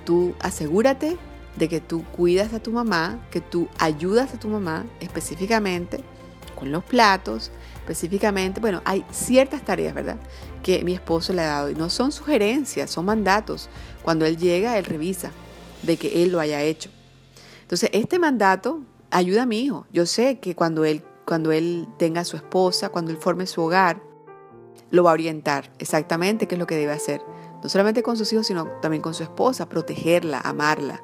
tú 0.04 0.34
asegúrate 0.40 1.16
de 1.56 1.68
que 1.68 1.80
tú 1.80 2.04
cuidas 2.04 2.54
a 2.54 2.60
tu 2.60 2.72
mamá, 2.72 3.18
que 3.30 3.40
tú 3.40 3.68
ayudas 3.78 4.34
a 4.34 4.38
tu 4.38 4.48
mamá 4.48 4.84
específicamente 5.00 6.02
con 6.54 6.70
los 6.70 6.84
platos, 6.84 7.50
específicamente, 7.76 8.60
bueno, 8.60 8.80
hay 8.84 9.04
ciertas 9.10 9.64
tareas, 9.64 9.94
¿verdad? 9.94 10.16
Que 10.62 10.84
mi 10.84 10.94
esposo 10.94 11.32
le 11.32 11.42
ha 11.42 11.46
dado 11.46 11.70
y 11.70 11.74
no 11.74 11.90
son 11.90 12.12
sugerencias, 12.12 12.90
son 12.90 13.04
mandatos. 13.04 13.68
Cuando 14.02 14.24
él 14.24 14.36
llega, 14.36 14.78
él 14.78 14.84
revisa 14.84 15.32
de 15.82 15.96
que 15.96 16.22
él 16.22 16.30
lo 16.30 16.38
haya 16.38 16.62
hecho. 16.62 16.90
Entonces, 17.62 17.90
este 17.92 18.18
mandato 18.18 18.80
ayuda 19.10 19.42
a 19.42 19.46
mi 19.46 19.60
hijo. 19.60 19.86
Yo 19.92 20.06
sé 20.06 20.38
que 20.38 20.54
cuando 20.54 20.84
él, 20.84 21.02
cuando 21.26 21.50
él 21.50 21.88
tenga 21.98 22.20
a 22.20 22.24
su 22.24 22.36
esposa, 22.36 22.90
cuando 22.90 23.10
él 23.10 23.16
forme 23.16 23.46
su 23.46 23.60
hogar, 23.60 24.00
lo 24.92 25.02
va 25.02 25.10
a 25.10 25.14
orientar 25.14 25.72
exactamente 25.78 26.46
qué 26.46 26.54
es 26.54 26.58
lo 26.58 26.66
que 26.66 26.76
debe 26.76 26.92
hacer. 26.92 27.22
No 27.62 27.68
solamente 27.68 28.02
con 28.02 28.16
sus 28.16 28.32
hijos, 28.32 28.46
sino 28.46 28.66
también 28.82 29.02
con 29.02 29.14
su 29.14 29.22
esposa, 29.22 29.68
protegerla, 29.68 30.38
amarla, 30.40 31.02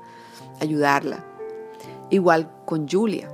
ayudarla. 0.61 1.25
Igual 2.11 2.51
con 2.67 2.87
Julia. 2.87 3.33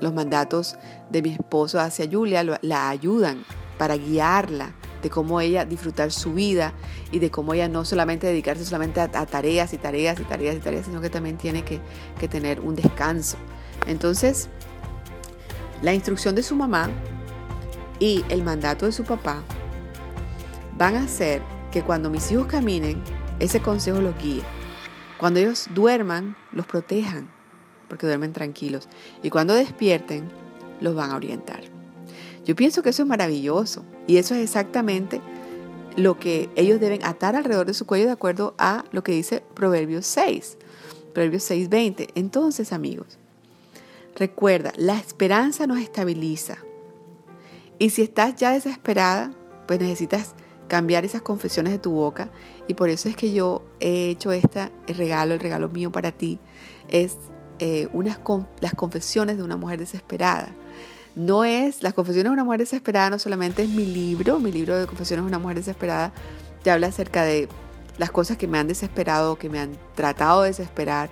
Los 0.00 0.14
mandatos 0.14 0.76
de 1.10 1.20
mi 1.20 1.30
esposo 1.34 1.78
hacia 1.78 2.08
Julia 2.10 2.42
la 2.62 2.88
ayudan 2.88 3.44
para 3.76 3.96
guiarla 3.98 4.74
de 5.02 5.10
cómo 5.10 5.40
ella 5.42 5.66
disfrutar 5.66 6.12
su 6.12 6.32
vida 6.32 6.72
y 7.12 7.18
de 7.18 7.30
cómo 7.30 7.52
ella 7.52 7.68
no 7.68 7.84
solamente 7.84 8.26
dedicarse 8.26 8.64
solamente 8.64 9.00
a, 9.00 9.08
tareas 9.08 9.74
y 9.74 9.78
tareas 9.78 10.18
y 10.18 10.24
tareas 10.24 10.56
y 10.56 10.60
tareas, 10.60 10.86
sino 10.86 11.02
que 11.02 11.10
también 11.10 11.36
tiene 11.36 11.62
que, 11.62 11.78
que 12.18 12.26
tener 12.26 12.60
un 12.60 12.74
descanso. 12.74 13.36
Entonces, 13.86 14.48
la 15.82 15.92
instrucción 15.92 16.34
de 16.34 16.42
su 16.42 16.56
mamá 16.56 16.88
y 17.98 18.24
el 18.30 18.42
mandato 18.42 18.86
de 18.86 18.92
su 18.92 19.04
papá 19.04 19.42
van 20.80 20.96
a 20.96 21.02
hacer 21.02 21.42
que 21.70 21.82
cuando 21.82 22.08
mis 22.08 22.32
hijos 22.32 22.46
caminen, 22.46 23.02
ese 23.38 23.60
consejo 23.60 24.00
los 24.00 24.16
guíe. 24.16 24.40
Cuando 25.18 25.38
ellos 25.38 25.68
duerman, 25.74 26.38
los 26.52 26.64
protejan, 26.64 27.30
porque 27.86 28.06
duermen 28.06 28.32
tranquilos. 28.32 28.88
Y 29.22 29.28
cuando 29.28 29.52
despierten, 29.52 30.30
los 30.80 30.94
van 30.94 31.10
a 31.10 31.16
orientar. 31.16 31.60
Yo 32.46 32.56
pienso 32.56 32.82
que 32.82 32.88
eso 32.88 33.02
es 33.02 33.08
maravilloso. 33.08 33.84
Y 34.06 34.16
eso 34.16 34.34
es 34.34 34.40
exactamente 34.40 35.20
lo 35.96 36.18
que 36.18 36.48
ellos 36.56 36.80
deben 36.80 37.04
atar 37.04 37.36
alrededor 37.36 37.66
de 37.66 37.74
su 37.74 37.84
cuello 37.84 38.06
de 38.06 38.12
acuerdo 38.12 38.54
a 38.56 38.86
lo 38.90 39.04
que 39.04 39.12
dice 39.12 39.42
Proverbios 39.52 40.06
6. 40.06 40.56
Proverbios 41.12 41.42
6, 41.42 41.68
20. 41.68 42.08
Entonces, 42.14 42.72
amigos, 42.72 43.18
recuerda, 44.16 44.72
la 44.78 44.96
esperanza 44.96 45.66
nos 45.66 45.78
estabiliza. 45.78 46.56
Y 47.78 47.90
si 47.90 48.00
estás 48.00 48.36
ya 48.36 48.52
desesperada, 48.52 49.34
pues 49.66 49.78
necesitas 49.78 50.34
cambiar 50.70 51.04
esas 51.04 51.20
confesiones 51.20 51.72
de 51.72 51.80
tu 51.80 51.90
boca. 51.90 52.30
Y 52.68 52.74
por 52.74 52.90
eso 52.90 53.08
es 53.08 53.16
que 53.16 53.32
yo 53.32 53.64
he 53.80 54.08
hecho 54.08 54.30
este 54.30 54.70
regalo, 54.86 55.34
el 55.34 55.40
regalo 55.40 55.68
mío 55.68 55.90
para 55.90 56.12
ti, 56.12 56.38
es 56.88 57.16
eh, 57.58 57.88
unas 57.92 58.20
las 58.60 58.74
confesiones 58.74 59.36
de 59.36 59.42
una 59.42 59.56
mujer 59.56 59.80
desesperada. 59.80 60.54
No 61.16 61.44
es, 61.44 61.82
las 61.82 61.92
confesiones 61.92 62.30
de 62.30 62.34
una 62.34 62.44
mujer 62.44 62.60
desesperada 62.60 63.10
no 63.10 63.18
solamente 63.18 63.64
es 63.64 63.68
mi 63.68 63.84
libro, 63.84 64.38
mi 64.38 64.52
libro 64.52 64.78
de 64.78 64.86
confesiones 64.86 65.24
de 65.24 65.28
una 65.28 65.40
mujer 65.40 65.56
desesperada, 65.56 66.12
te 66.62 66.70
habla 66.70 66.86
acerca 66.86 67.24
de 67.24 67.48
las 67.98 68.12
cosas 68.12 68.36
que 68.36 68.46
me 68.46 68.56
han 68.56 68.68
desesperado, 68.68 69.36
que 69.36 69.50
me 69.50 69.58
han 69.58 69.72
tratado 69.96 70.42
de 70.42 70.50
desesperar, 70.50 71.10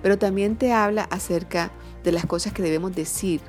pero 0.00 0.16
también 0.16 0.54
te 0.54 0.72
habla 0.72 1.08
acerca 1.10 1.72
de 2.04 2.12
las 2.12 2.24
cosas 2.24 2.52
que 2.52 2.62
debemos 2.62 2.94
decir, 2.94 3.40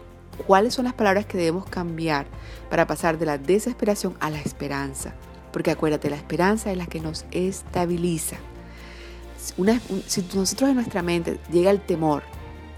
cuáles 0.48 0.74
son 0.74 0.86
las 0.86 0.96
palabras 0.96 1.28
que 1.28 1.38
debemos 1.38 1.66
cambiar 1.68 2.26
para 2.72 2.88
pasar 2.88 3.20
de 3.20 3.28
la 3.28 3.38
desesperación 3.38 4.16
a 4.20 4.32
la 4.32 4.40
esperanza 4.40 5.14
Porque 5.54 5.72
acuérdate, 5.72 6.10
la 6.10 6.18
esperanza 6.18 6.72
es 6.72 6.78
la 6.78 6.88
que 6.88 7.00
nos 7.00 7.26
estabiliza. 7.32 8.38
si 9.38 10.22
nosotros 10.36 10.70
en 10.70 10.76
nuestra 10.76 11.04
mente 11.04 11.40
llega 11.52 11.70
el 11.70 11.80
temor 11.80 12.24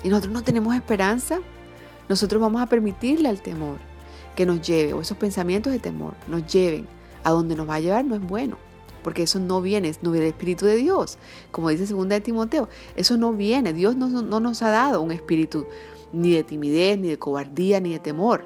y 0.03 0.09
nosotros 0.09 0.33
no 0.33 0.43
tenemos 0.43 0.75
esperanza, 0.75 1.39
nosotros 2.09 2.39
vamos 2.41 2.61
a 2.61 2.67
permitirle 2.67 3.29
al 3.29 3.41
temor 3.41 3.77
que 4.35 4.45
nos 4.45 4.61
lleve, 4.61 4.93
o 4.93 5.01
esos 5.01 5.17
pensamientos 5.17 5.71
de 5.71 5.79
temor, 5.79 6.13
nos 6.27 6.45
lleven 6.45 6.87
a 7.23 7.31
donde 7.31 7.55
nos 7.55 7.67
va 7.67 7.75
a 7.75 7.79
llevar, 7.79 8.05
no 8.05 8.13
es 8.15 8.21
bueno. 8.21 8.57
Porque 9.03 9.23
eso 9.23 9.39
no 9.39 9.61
viene, 9.61 9.93
no 10.01 10.11
viene 10.11 10.25
del 10.25 10.33
Espíritu 10.33 10.65
de 10.65 10.75
Dios. 10.75 11.17
Como 11.51 11.69
dice 11.69 11.85
2 11.85 12.09
de 12.09 12.21
Timoteo, 12.21 12.67
eso 12.95 13.17
no 13.17 13.33
viene. 13.33 13.71
Dios 13.71 13.95
no, 13.95 14.09
no 14.09 14.39
nos 14.39 14.61
ha 14.63 14.69
dado 14.69 15.01
un 15.01 15.11
espíritu 15.11 15.67
ni 16.11 16.33
de 16.33 16.43
timidez, 16.43 16.97
ni 16.97 17.09
de 17.09 17.19
cobardía, 17.19 17.79
ni 17.79 17.93
de 17.93 17.99
temor. 17.99 18.43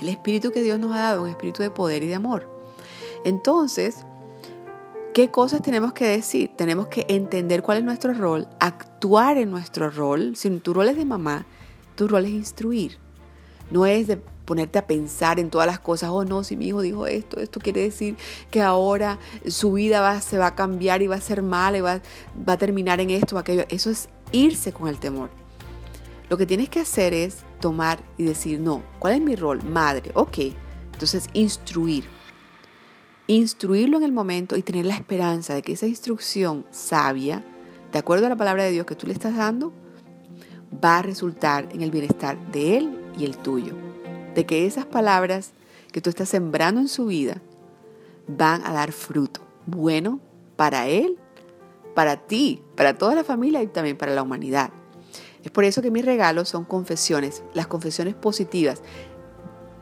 El 0.00 0.08
espíritu 0.08 0.50
que 0.50 0.62
Dios 0.62 0.78
nos 0.80 0.92
ha 0.92 0.98
dado 0.98 1.22
un 1.22 1.28
espíritu 1.28 1.62
de 1.62 1.70
poder 1.70 2.02
y 2.02 2.08
de 2.08 2.16
amor. 2.16 2.51
Entonces, 3.24 4.04
¿qué 5.14 5.30
cosas 5.30 5.62
tenemos 5.62 5.92
que 5.92 6.06
decir? 6.06 6.50
Tenemos 6.56 6.88
que 6.88 7.06
entender 7.08 7.62
cuál 7.62 7.78
es 7.78 7.84
nuestro 7.84 8.12
rol, 8.14 8.48
actuar 8.60 9.38
en 9.38 9.50
nuestro 9.50 9.90
rol. 9.90 10.36
Si 10.36 10.50
tu 10.58 10.74
rol 10.74 10.88
es 10.88 10.96
de 10.96 11.04
mamá, 11.04 11.46
tu 11.94 12.08
rol 12.08 12.24
es 12.24 12.32
instruir. 12.32 12.98
No 13.70 13.86
es 13.86 14.06
de 14.06 14.16
ponerte 14.16 14.78
a 14.78 14.86
pensar 14.86 15.38
en 15.38 15.50
todas 15.50 15.66
las 15.66 15.78
cosas, 15.78 16.10
oh 16.10 16.24
no, 16.24 16.44
si 16.44 16.56
mi 16.56 16.66
hijo 16.66 16.82
dijo 16.82 17.06
esto, 17.06 17.40
esto 17.40 17.60
quiere 17.60 17.80
decir 17.82 18.16
que 18.50 18.60
ahora 18.60 19.18
su 19.46 19.72
vida 19.72 20.00
va, 20.00 20.20
se 20.20 20.36
va 20.36 20.48
a 20.48 20.54
cambiar 20.54 21.00
y 21.00 21.06
va 21.06 21.16
a 21.16 21.20
ser 21.20 21.42
mala 21.42 21.78
y 21.78 21.80
va, 21.80 22.00
va 22.48 22.54
a 22.54 22.58
terminar 22.58 23.00
en 23.00 23.10
esto 23.10 23.36
o 23.36 23.38
aquello. 23.38 23.64
Eso 23.68 23.88
es 23.88 24.08
irse 24.32 24.72
con 24.72 24.88
el 24.88 24.98
temor. 24.98 25.30
Lo 26.28 26.36
que 26.36 26.46
tienes 26.46 26.68
que 26.68 26.80
hacer 26.80 27.14
es 27.14 27.38
tomar 27.60 28.00
y 28.18 28.24
decir, 28.24 28.58
no, 28.58 28.82
¿cuál 28.98 29.14
es 29.14 29.20
mi 29.20 29.36
rol? 29.36 29.62
Madre, 29.62 30.10
ok. 30.14 30.38
Entonces, 30.92 31.28
instruir. 31.34 32.04
Instruirlo 33.32 33.96
en 33.96 34.02
el 34.02 34.12
momento 34.12 34.58
y 34.58 34.62
tener 34.62 34.84
la 34.84 34.94
esperanza 34.94 35.54
de 35.54 35.62
que 35.62 35.72
esa 35.72 35.86
instrucción 35.86 36.66
sabia, 36.70 37.42
de 37.90 37.98
acuerdo 37.98 38.26
a 38.26 38.28
la 38.28 38.36
palabra 38.36 38.64
de 38.64 38.72
Dios 38.72 38.84
que 38.84 38.94
tú 38.94 39.06
le 39.06 39.14
estás 39.14 39.34
dando, 39.34 39.72
va 40.84 40.98
a 40.98 41.02
resultar 41.02 41.66
en 41.72 41.80
el 41.80 41.90
bienestar 41.90 42.36
de 42.52 42.76
él 42.76 43.00
y 43.16 43.24
el 43.24 43.38
tuyo. 43.38 43.72
De 44.34 44.44
que 44.44 44.66
esas 44.66 44.84
palabras 44.84 45.52
que 45.92 46.02
tú 46.02 46.10
estás 46.10 46.28
sembrando 46.28 46.78
en 46.78 46.88
su 46.88 47.06
vida 47.06 47.40
van 48.28 48.66
a 48.66 48.72
dar 48.74 48.92
fruto 48.92 49.40
bueno 49.64 50.20
para 50.56 50.86
él, 50.88 51.16
para 51.94 52.18
ti, 52.18 52.60
para 52.76 52.98
toda 52.98 53.14
la 53.14 53.24
familia 53.24 53.62
y 53.62 53.66
también 53.66 53.96
para 53.96 54.14
la 54.14 54.22
humanidad. 54.22 54.72
Es 55.42 55.50
por 55.50 55.64
eso 55.64 55.80
que 55.80 55.90
mis 55.90 56.04
regalos 56.04 56.50
son 56.50 56.66
confesiones, 56.66 57.42
las 57.54 57.66
confesiones 57.66 58.14
positivas, 58.14 58.82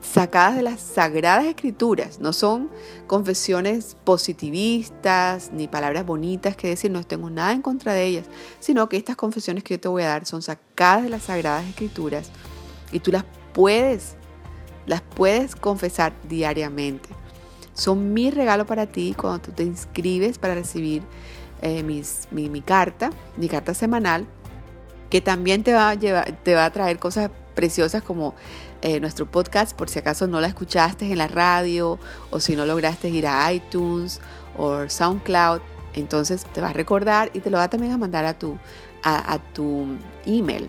sacadas 0.01 0.57
de 0.57 0.63
las 0.63 0.81
sagradas 0.81 1.45
escrituras. 1.45 2.21
No 2.21 2.33
son 2.33 2.71
confesiones 3.07 3.97
positivistas 4.05 5.51
ni 5.53 5.69
palabras 5.69 6.07
bonitas 6.07 6.57
que 6.57 6.69
decir, 6.69 6.91
no 6.91 7.05
tengo 7.05 7.31
nada 7.31 7.53
en 7.53 7.63
contra 7.63 7.93
de 7.93 8.05
ellas, 8.05 8.27
sino 8.61 8.89
que 8.89 8.97
estas 8.97 9.17
confesiones 9.17 9.65
que 9.65 9.75
yo 9.75 9.81
te 9.81 9.89
voy 9.89 10.03
a 10.03 10.09
dar 10.09 10.27
son 10.27 10.43
sacadas 10.43 11.05
de 11.05 11.11
las 11.11 11.25
sagradas 11.25 11.67
escrituras 11.67 12.31
y 12.93 13.01
tú 13.01 13.13
las 13.13 13.25
puedes, 13.53 14.17
las 14.87 15.03
puedes 15.03 15.55
confesar 15.55 16.13
diariamente. 16.29 17.09
Son 17.75 18.13
mi 18.13 18.31
regalo 18.31 18.67
para 18.67 18.87
ti 18.87 19.15
cuando 19.17 19.41
tú 19.41 19.53
te 19.53 19.65
inscribes 19.65 20.39
para 20.39 20.55
recibir 20.55 21.03
eh, 21.63 21.83
mi, 21.83 22.03
mi 22.49 22.61
carta, 22.61 23.11
mi 23.37 23.49
carta 23.49 23.75
semanal 23.75 24.27
que 25.11 25.21
también 25.21 25.65
te 25.65 25.75
va 25.75 25.91
a, 25.91 25.95
llevar, 25.95 26.39
te 26.45 26.55
va 26.55 26.65
a 26.65 26.71
traer 26.71 26.99
cosas 26.99 27.31
preciosas 27.55 28.03
como 28.03 28.35
eh, 28.83 29.01
nuestro 29.01 29.31
podcast, 29.31 29.77
por 29.77 29.89
si 29.91 29.99
acaso 29.99 30.27
no 30.27 30.41
la 30.41 30.49
escuchaste 30.49 31.11
en 31.11 31.19
la 31.19 31.29
radio 31.29 31.99
o 32.31 32.41
si 32.41 32.57
no 32.57 32.65
lograste 32.65 33.09
ir 33.09 33.27
a 33.27 33.53
iTunes 33.53 34.21
o 34.57 34.89
SoundCloud, 34.89 35.61
entonces 35.95 36.45
te 36.53 36.61
va 36.61 36.71
a 36.71 36.73
recordar 36.73 37.31
y 37.35 37.41
te 37.41 37.51
lo 37.51 37.59
va 37.59 37.69
también 37.69 37.93
a 37.93 37.99
mandar 37.99 38.25
a 38.25 38.39
tu, 38.39 38.57
a, 39.03 39.39
tu 39.53 39.87
email 40.25 40.69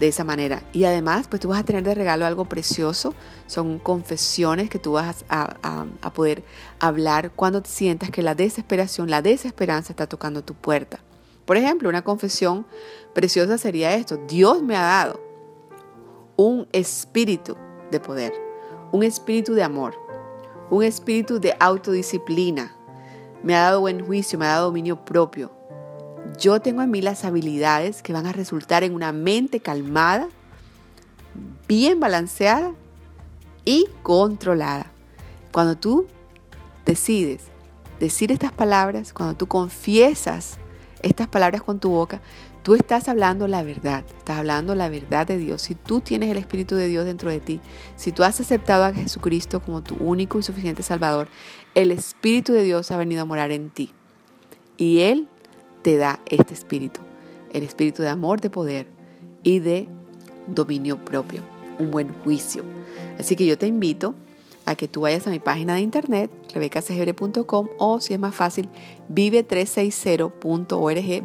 de 0.00 0.08
esa 0.08 0.24
manera. 0.24 0.62
Y 0.72 0.84
además, 0.84 1.26
pues 1.28 1.40
tú 1.40 1.48
vas 1.48 1.60
a 1.60 1.64
tener 1.64 1.82
de 1.82 1.94
regalo 1.94 2.26
algo 2.26 2.46
precioso. 2.46 3.14
Son 3.46 3.78
confesiones 3.78 4.70
que 4.70 4.78
tú 4.78 4.92
vas 4.92 5.24
a, 5.28 5.86
a, 6.02 6.12
poder 6.12 6.44
hablar 6.78 7.30
cuando 7.30 7.62
te 7.62 7.70
sientas 7.70 8.10
que 8.10 8.22
la 8.22 8.34
desesperación, 8.34 9.10
la 9.10 9.22
desesperanza 9.22 9.92
está 9.92 10.06
tocando 10.06 10.42
tu 10.42 10.54
puerta. 10.54 11.00
Por 11.44 11.56
ejemplo, 11.56 11.88
una 11.88 12.02
confesión 12.02 12.66
preciosa 13.14 13.56
sería 13.58 13.94
esto. 13.94 14.18
Dios 14.26 14.62
me 14.62 14.76
ha 14.76 14.82
dado 14.82 15.25
un 16.36 16.68
espíritu 16.72 17.56
de 17.90 18.00
poder, 18.00 18.32
un 18.92 19.02
espíritu 19.02 19.54
de 19.54 19.62
amor, 19.62 19.94
un 20.70 20.82
espíritu 20.82 21.40
de 21.40 21.54
autodisciplina. 21.58 22.76
Me 23.42 23.54
ha 23.54 23.62
dado 23.62 23.80
buen 23.80 24.04
juicio, 24.04 24.38
me 24.38 24.46
ha 24.46 24.50
dado 24.50 24.66
dominio 24.66 25.04
propio. 25.04 25.50
Yo 26.38 26.60
tengo 26.60 26.82
en 26.82 26.90
mí 26.90 27.00
las 27.00 27.24
habilidades 27.24 28.02
que 28.02 28.12
van 28.12 28.26
a 28.26 28.32
resultar 28.32 28.82
en 28.84 28.94
una 28.94 29.12
mente 29.12 29.60
calmada, 29.60 30.28
bien 31.68 32.00
balanceada 32.00 32.72
y 33.64 33.88
controlada. 34.02 34.86
Cuando 35.52 35.76
tú 35.76 36.06
decides 36.84 37.44
decir 38.00 38.32
estas 38.32 38.52
palabras, 38.52 39.12
cuando 39.12 39.36
tú 39.36 39.46
confiesas 39.46 40.58
estas 41.02 41.28
palabras 41.28 41.62
con 41.62 41.78
tu 41.78 41.90
boca, 41.90 42.20
tú 42.66 42.74
estás 42.74 43.08
hablando 43.08 43.46
la 43.46 43.62
verdad, 43.62 44.04
estás 44.18 44.38
hablando 44.38 44.74
la 44.74 44.88
verdad 44.88 45.24
de 45.24 45.38
Dios. 45.38 45.62
Si 45.62 45.76
tú 45.76 46.00
tienes 46.00 46.32
el 46.32 46.36
Espíritu 46.36 46.74
de 46.74 46.88
Dios 46.88 47.04
dentro 47.04 47.30
de 47.30 47.38
ti, 47.38 47.60
si 47.94 48.10
tú 48.10 48.24
has 48.24 48.40
aceptado 48.40 48.82
a 48.82 48.92
Jesucristo 48.92 49.62
como 49.62 49.84
tu 49.84 49.94
único 50.00 50.40
y 50.40 50.42
suficiente 50.42 50.82
Salvador, 50.82 51.28
el 51.76 51.92
Espíritu 51.92 52.52
de 52.52 52.64
Dios 52.64 52.90
ha 52.90 52.96
venido 52.96 53.22
a 53.22 53.24
morar 53.24 53.52
en 53.52 53.70
ti. 53.70 53.92
Y 54.76 55.02
Él 55.02 55.28
te 55.82 55.96
da 55.96 56.18
este 56.26 56.54
Espíritu, 56.54 57.02
el 57.52 57.62
Espíritu 57.62 58.02
de 58.02 58.08
amor, 58.08 58.40
de 58.40 58.50
poder 58.50 58.88
y 59.44 59.60
de 59.60 59.88
dominio 60.48 61.04
propio, 61.04 61.42
un 61.78 61.92
buen 61.92 62.12
juicio. 62.24 62.64
Así 63.16 63.36
que 63.36 63.46
yo 63.46 63.56
te 63.56 63.68
invito 63.68 64.16
a 64.66 64.74
que 64.74 64.88
tú 64.88 65.02
vayas 65.02 65.26
a 65.28 65.30
mi 65.30 65.38
página 65.38 65.76
de 65.76 65.80
internet, 65.80 66.30
rebecasegebre.com 66.52 67.68
o 67.78 68.00
si 68.00 68.12
es 68.12 68.20
más 68.20 68.34
fácil, 68.34 68.68
vive360.org, 69.08 71.24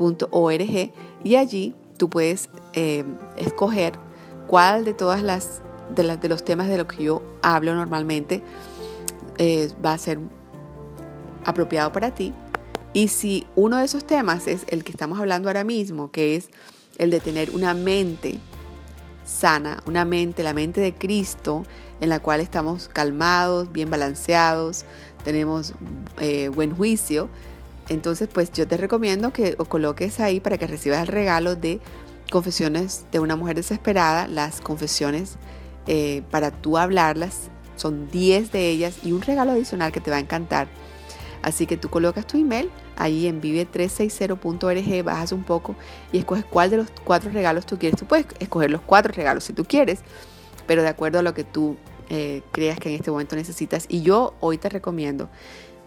vive360.org 0.00 0.92
y 1.22 1.36
allí 1.36 1.74
tú 1.96 2.08
puedes 2.08 2.48
eh, 2.72 3.04
escoger 3.36 3.92
cuál 4.46 4.84
de 4.84 4.94
todas 4.94 5.22
las 5.22 5.62
de, 5.94 6.16
de, 6.16 6.28
los 6.28 6.44
temas 6.44 6.68
de 6.68 6.78
los 6.78 6.86
que 6.86 7.04
yo 7.04 7.22
hablo 7.42 7.74
normalmente 7.74 8.42
eh, 9.38 9.70
va 9.84 9.92
a 9.92 9.98
ser 9.98 10.18
apropiado 11.44 11.92
para 11.92 12.14
ti. 12.14 12.32
Y 12.92 13.08
si 13.08 13.46
uno 13.54 13.78
de 13.78 13.84
esos 13.84 14.04
temas 14.04 14.46
es 14.46 14.64
el 14.68 14.84
que 14.84 14.90
estamos 14.90 15.18
hablando 15.18 15.48
ahora 15.48 15.64
mismo, 15.64 16.10
que 16.10 16.36
es 16.36 16.50
el 16.98 17.10
de 17.10 17.20
tener 17.20 17.50
una 17.50 17.72
mente 17.72 18.38
sana, 19.24 19.82
una 19.86 20.04
mente, 20.04 20.42
la 20.42 20.52
mente 20.52 20.80
de 20.80 20.94
Cristo, 20.94 21.64
en 22.00 22.08
la 22.08 22.20
cual 22.20 22.40
estamos 22.40 22.88
calmados, 22.88 23.70
bien 23.70 23.90
balanceados, 23.90 24.84
tenemos 25.24 25.74
eh, 26.18 26.48
buen 26.48 26.74
juicio. 26.74 27.28
Entonces, 27.90 28.28
pues 28.32 28.52
yo 28.52 28.68
te 28.68 28.76
recomiendo 28.76 29.32
que 29.32 29.56
os 29.58 29.66
coloques 29.66 30.20
ahí 30.20 30.38
para 30.38 30.56
que 30.58 30.68
recibas 30.68 31.00
el 31.00 31.08
regalo 31.08 31.56
de 31.56 31.80
confesiones 32.30 33.04
de 33.10 33.18
una 33.18 33.34
mujer 33.34 33.56
desesperada, 33.56 34.28
las 34.28 34.60
confesiones 34.60 35.38
eh, 35.88 36.22
para 36.30 36.52
tú 36.52 36.78
hablarlas. 36.78 37.50
Son 37.74 38.08
10 38.08 38.52
de 38.52 38.68
ellas 38.68 38.98
y 39.02 39.10
un 39.10 39.22
regalo 39.22 39.50
adicional 39.50 39.90
que 39.90 40.00
te 40.00 40.08
va 40.08 40.18
a 40.18 40.20
encantar. 40.20 40.68
Así 41.42 41.66
que 41.66 41.76
tú 41.76 41.88
colocas 41.88 42.28
tu 42.28 42.38
email 42.38 42.70
ahí 42.96 43.26
en 43.26 43.42
vive360.org, 43.42 45.02
bajas 45.02 45.32
un 45.32 45.42
poco 45.42 45.74
y 46.12 46.18
escoges 46.18 46.44
cuál 46.44 46.70
de 46.70 46.76
los 46.76 46.86
cuatro 47.02 47.32
regalos 47.32 47.66
tú 47.66 47.76
quieres. 47.76 47.98
Tú 47.98 48.06
puedes 48.06 48.26
escoger 48.38 48.70
los 48.70 48.82
cuatro 48.82 49.12
regalos 49.12 49.42
si 49.42 49.52
tú 49.52 49.64
quieres, 49.64 49.98
pero 50.68 50.82
de 50.82 50.88
acuerdo 50.88 51.18
a 51.18 51.22
lo 51.22 51.34
que 51.34 51.42
tú 51.42 51.76
eh, 52.08 52.42
creas 52.52 52.78
que 52.78 52.90
en 52.90 52.94
este 52.94 53.10
momento 53.10 53.34
necesitas. 53.34 53.86
Y 53.88 54.02
yo 54.02 54.34
hoy 54.38 54.58
te 54.58 54.68
recomiendo 54.68 55.28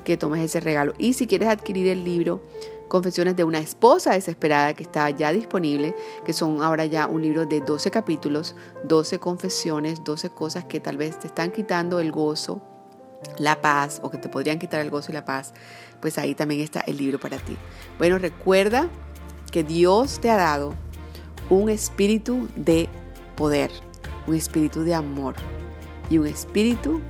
que 0.03 0.17
tomes 0.17 0.43
ese 0.43 0.59
regalo. 0.59 0.93
Y 0.97 1.13
si 1.13 1.27
quieres 1.27 1.49
adquirir 1.49 1.87
el 1.87 2.03
libro 2.03 2.41
Confesiones 2.87 3.35
de 3.35 3.43
una 3.43 3.57
esposa 3.57 4.13
desesperada 4.13 4.75
que 4.75 4.83
está 4.83 5.09
ya 5.09 5.31
disponible, 5.31 5.95
que 6.25 6.31
son 6.31 6.61
ahora 6.61 6.85
ya 6.85 7.07
un 7.07 7.23
libro 7.23 7.47
de 7.47 7.59
12 7.59 7.89
capítulos, 7.89 8.55
12 8.83 9.17
confesiones, 9.17 10.03
12 10.03 10.29
cosas 10.29 10.65
que 10.65 10.79
tal 10.79 10.97
vez 10.97 11.17
te 11.17 11.25
están 11.25 11.49
quitando 11.51 11.99
el 11.99 12.11
gozo, 12.11 12.61
la 13.39 13.61
paz 13.61 13.99
o 14.03 14.11
que 14.11 14.19
te 14.19 14.29
podrían 14.29 14.59
quitar 14.59 14.79
el 14.79 14.91
gozo 14.91 15.11
y 15.11 15.15
la 15.15 15.25
paz, 15.25 15.53
pues 16.01 16.19
ahí 16.19 16.35
también 16.35 16.61
está 16.61 16.81
el 16.81 16.97
libro 16.97 17.19
para 17.19 17.37
ti. 17.37 17.57
Bueno, 17.97 18.19
recuerda 18.19 18.87
que 19.51 19.63
Dios 19.63 20.19
te 20.19 20.29
ha 20.29 20.37
dado 20.37 20.75
un 21.49 21.69
espíritu 21.69 22.47
de 22.55 22.89
poder, 23.35 23.71
un 24.27 24.35
espíritu 24.35 24.83
de 24.83 24.93
amor, 24.93 25.33
y 26.09 26.17
un 26.17 26.27
espíritu 26.27 27.01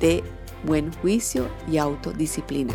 de 0.00 0.22
buen 0.64 0.92
juicio 0.92 1.48
y 1.70 1.78
autodisciplina. 1.78 2.74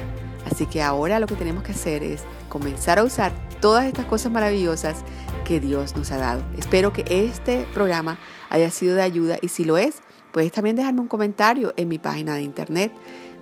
Así 0.50 0.65
que 0.65 0.82
ahora 0.82 1.19
lo 1.19 1.28
que 1.28 1.36
tenemos 1.36 1.63
que 1.63 1.71
hacer 1.71 2.04
es 2.04 2.23
comenzar 2.50 3.00
a 3.00 3.04
usar 3.04 3.32
todas 3.60 3.86
estas 3.86 4.06
cosas 4.06 4.32
maravillosas 4.32 5.04
que 5.45 5.60
Dios 5.60 5.95
nos 5.95 6.12
ha 6.12 6.17
dado. 6.17 6.43
Espero 6.58 6.93
que 6.93 7.04
este 7.08 7.65
programa 7.73 8.19
haya 8.50 8.69
sido 8.71 8.95
de 8.95 9.02
ayuda 9.02 9.38
y 9.41 9.50
si 9.50 9.65
lo 9.65 9.78
es, 9.78 10.02
Puedes 10.38 10.52
también 10.52 10.76
dejarme 10.76 11.02
un 11.02 11.08
comentario 11.08 11.73
en 11.78 11.88
mi 11.88 11.97
página 11.97 12.36
de 12.36 12.43
internet 12.43 12.91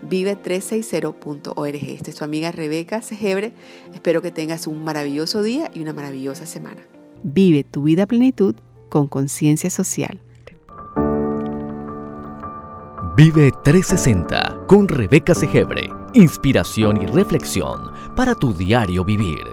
vive360.org. 0.07 1.75
Esta 1.75 2.09
es 2.09 2.15
tu 2.15 2.23
amiga 2.23 2.51
Rebeca 2.51 3.01
Segebre. 3.01 3.53
Espero 3.93 4.21
que 4.21 4.31
tengas 4.31 4.65
un 4.65 4.83
maravilloso 4.83 5.41
día 5.43 5.69
y 5.73 5.81
una 5.81 5.91
maravillosa 5.91 6.45
semana. 6.45 6.81
Vive 7.23 7.65
tu 7.65 7.83
vida 7.83 8.05
plenitud 8.05 8.55
con 8.89 9.07
conciencia 9.07 9.69
social. 9.69 10.21
Vive 13.15 13.53
360 13.63 14.65
con 14.67 14.89
Rebeca 14.89 15.33
Segebre. 15.33 15.89
Inspiración 16.11 17.01
y 17.01 17.05
reflexión 17.05 17.93
para 18.13 18.35
tu 18.35 18.53
diario 18.53 19.05
vivir. 19.05 19.47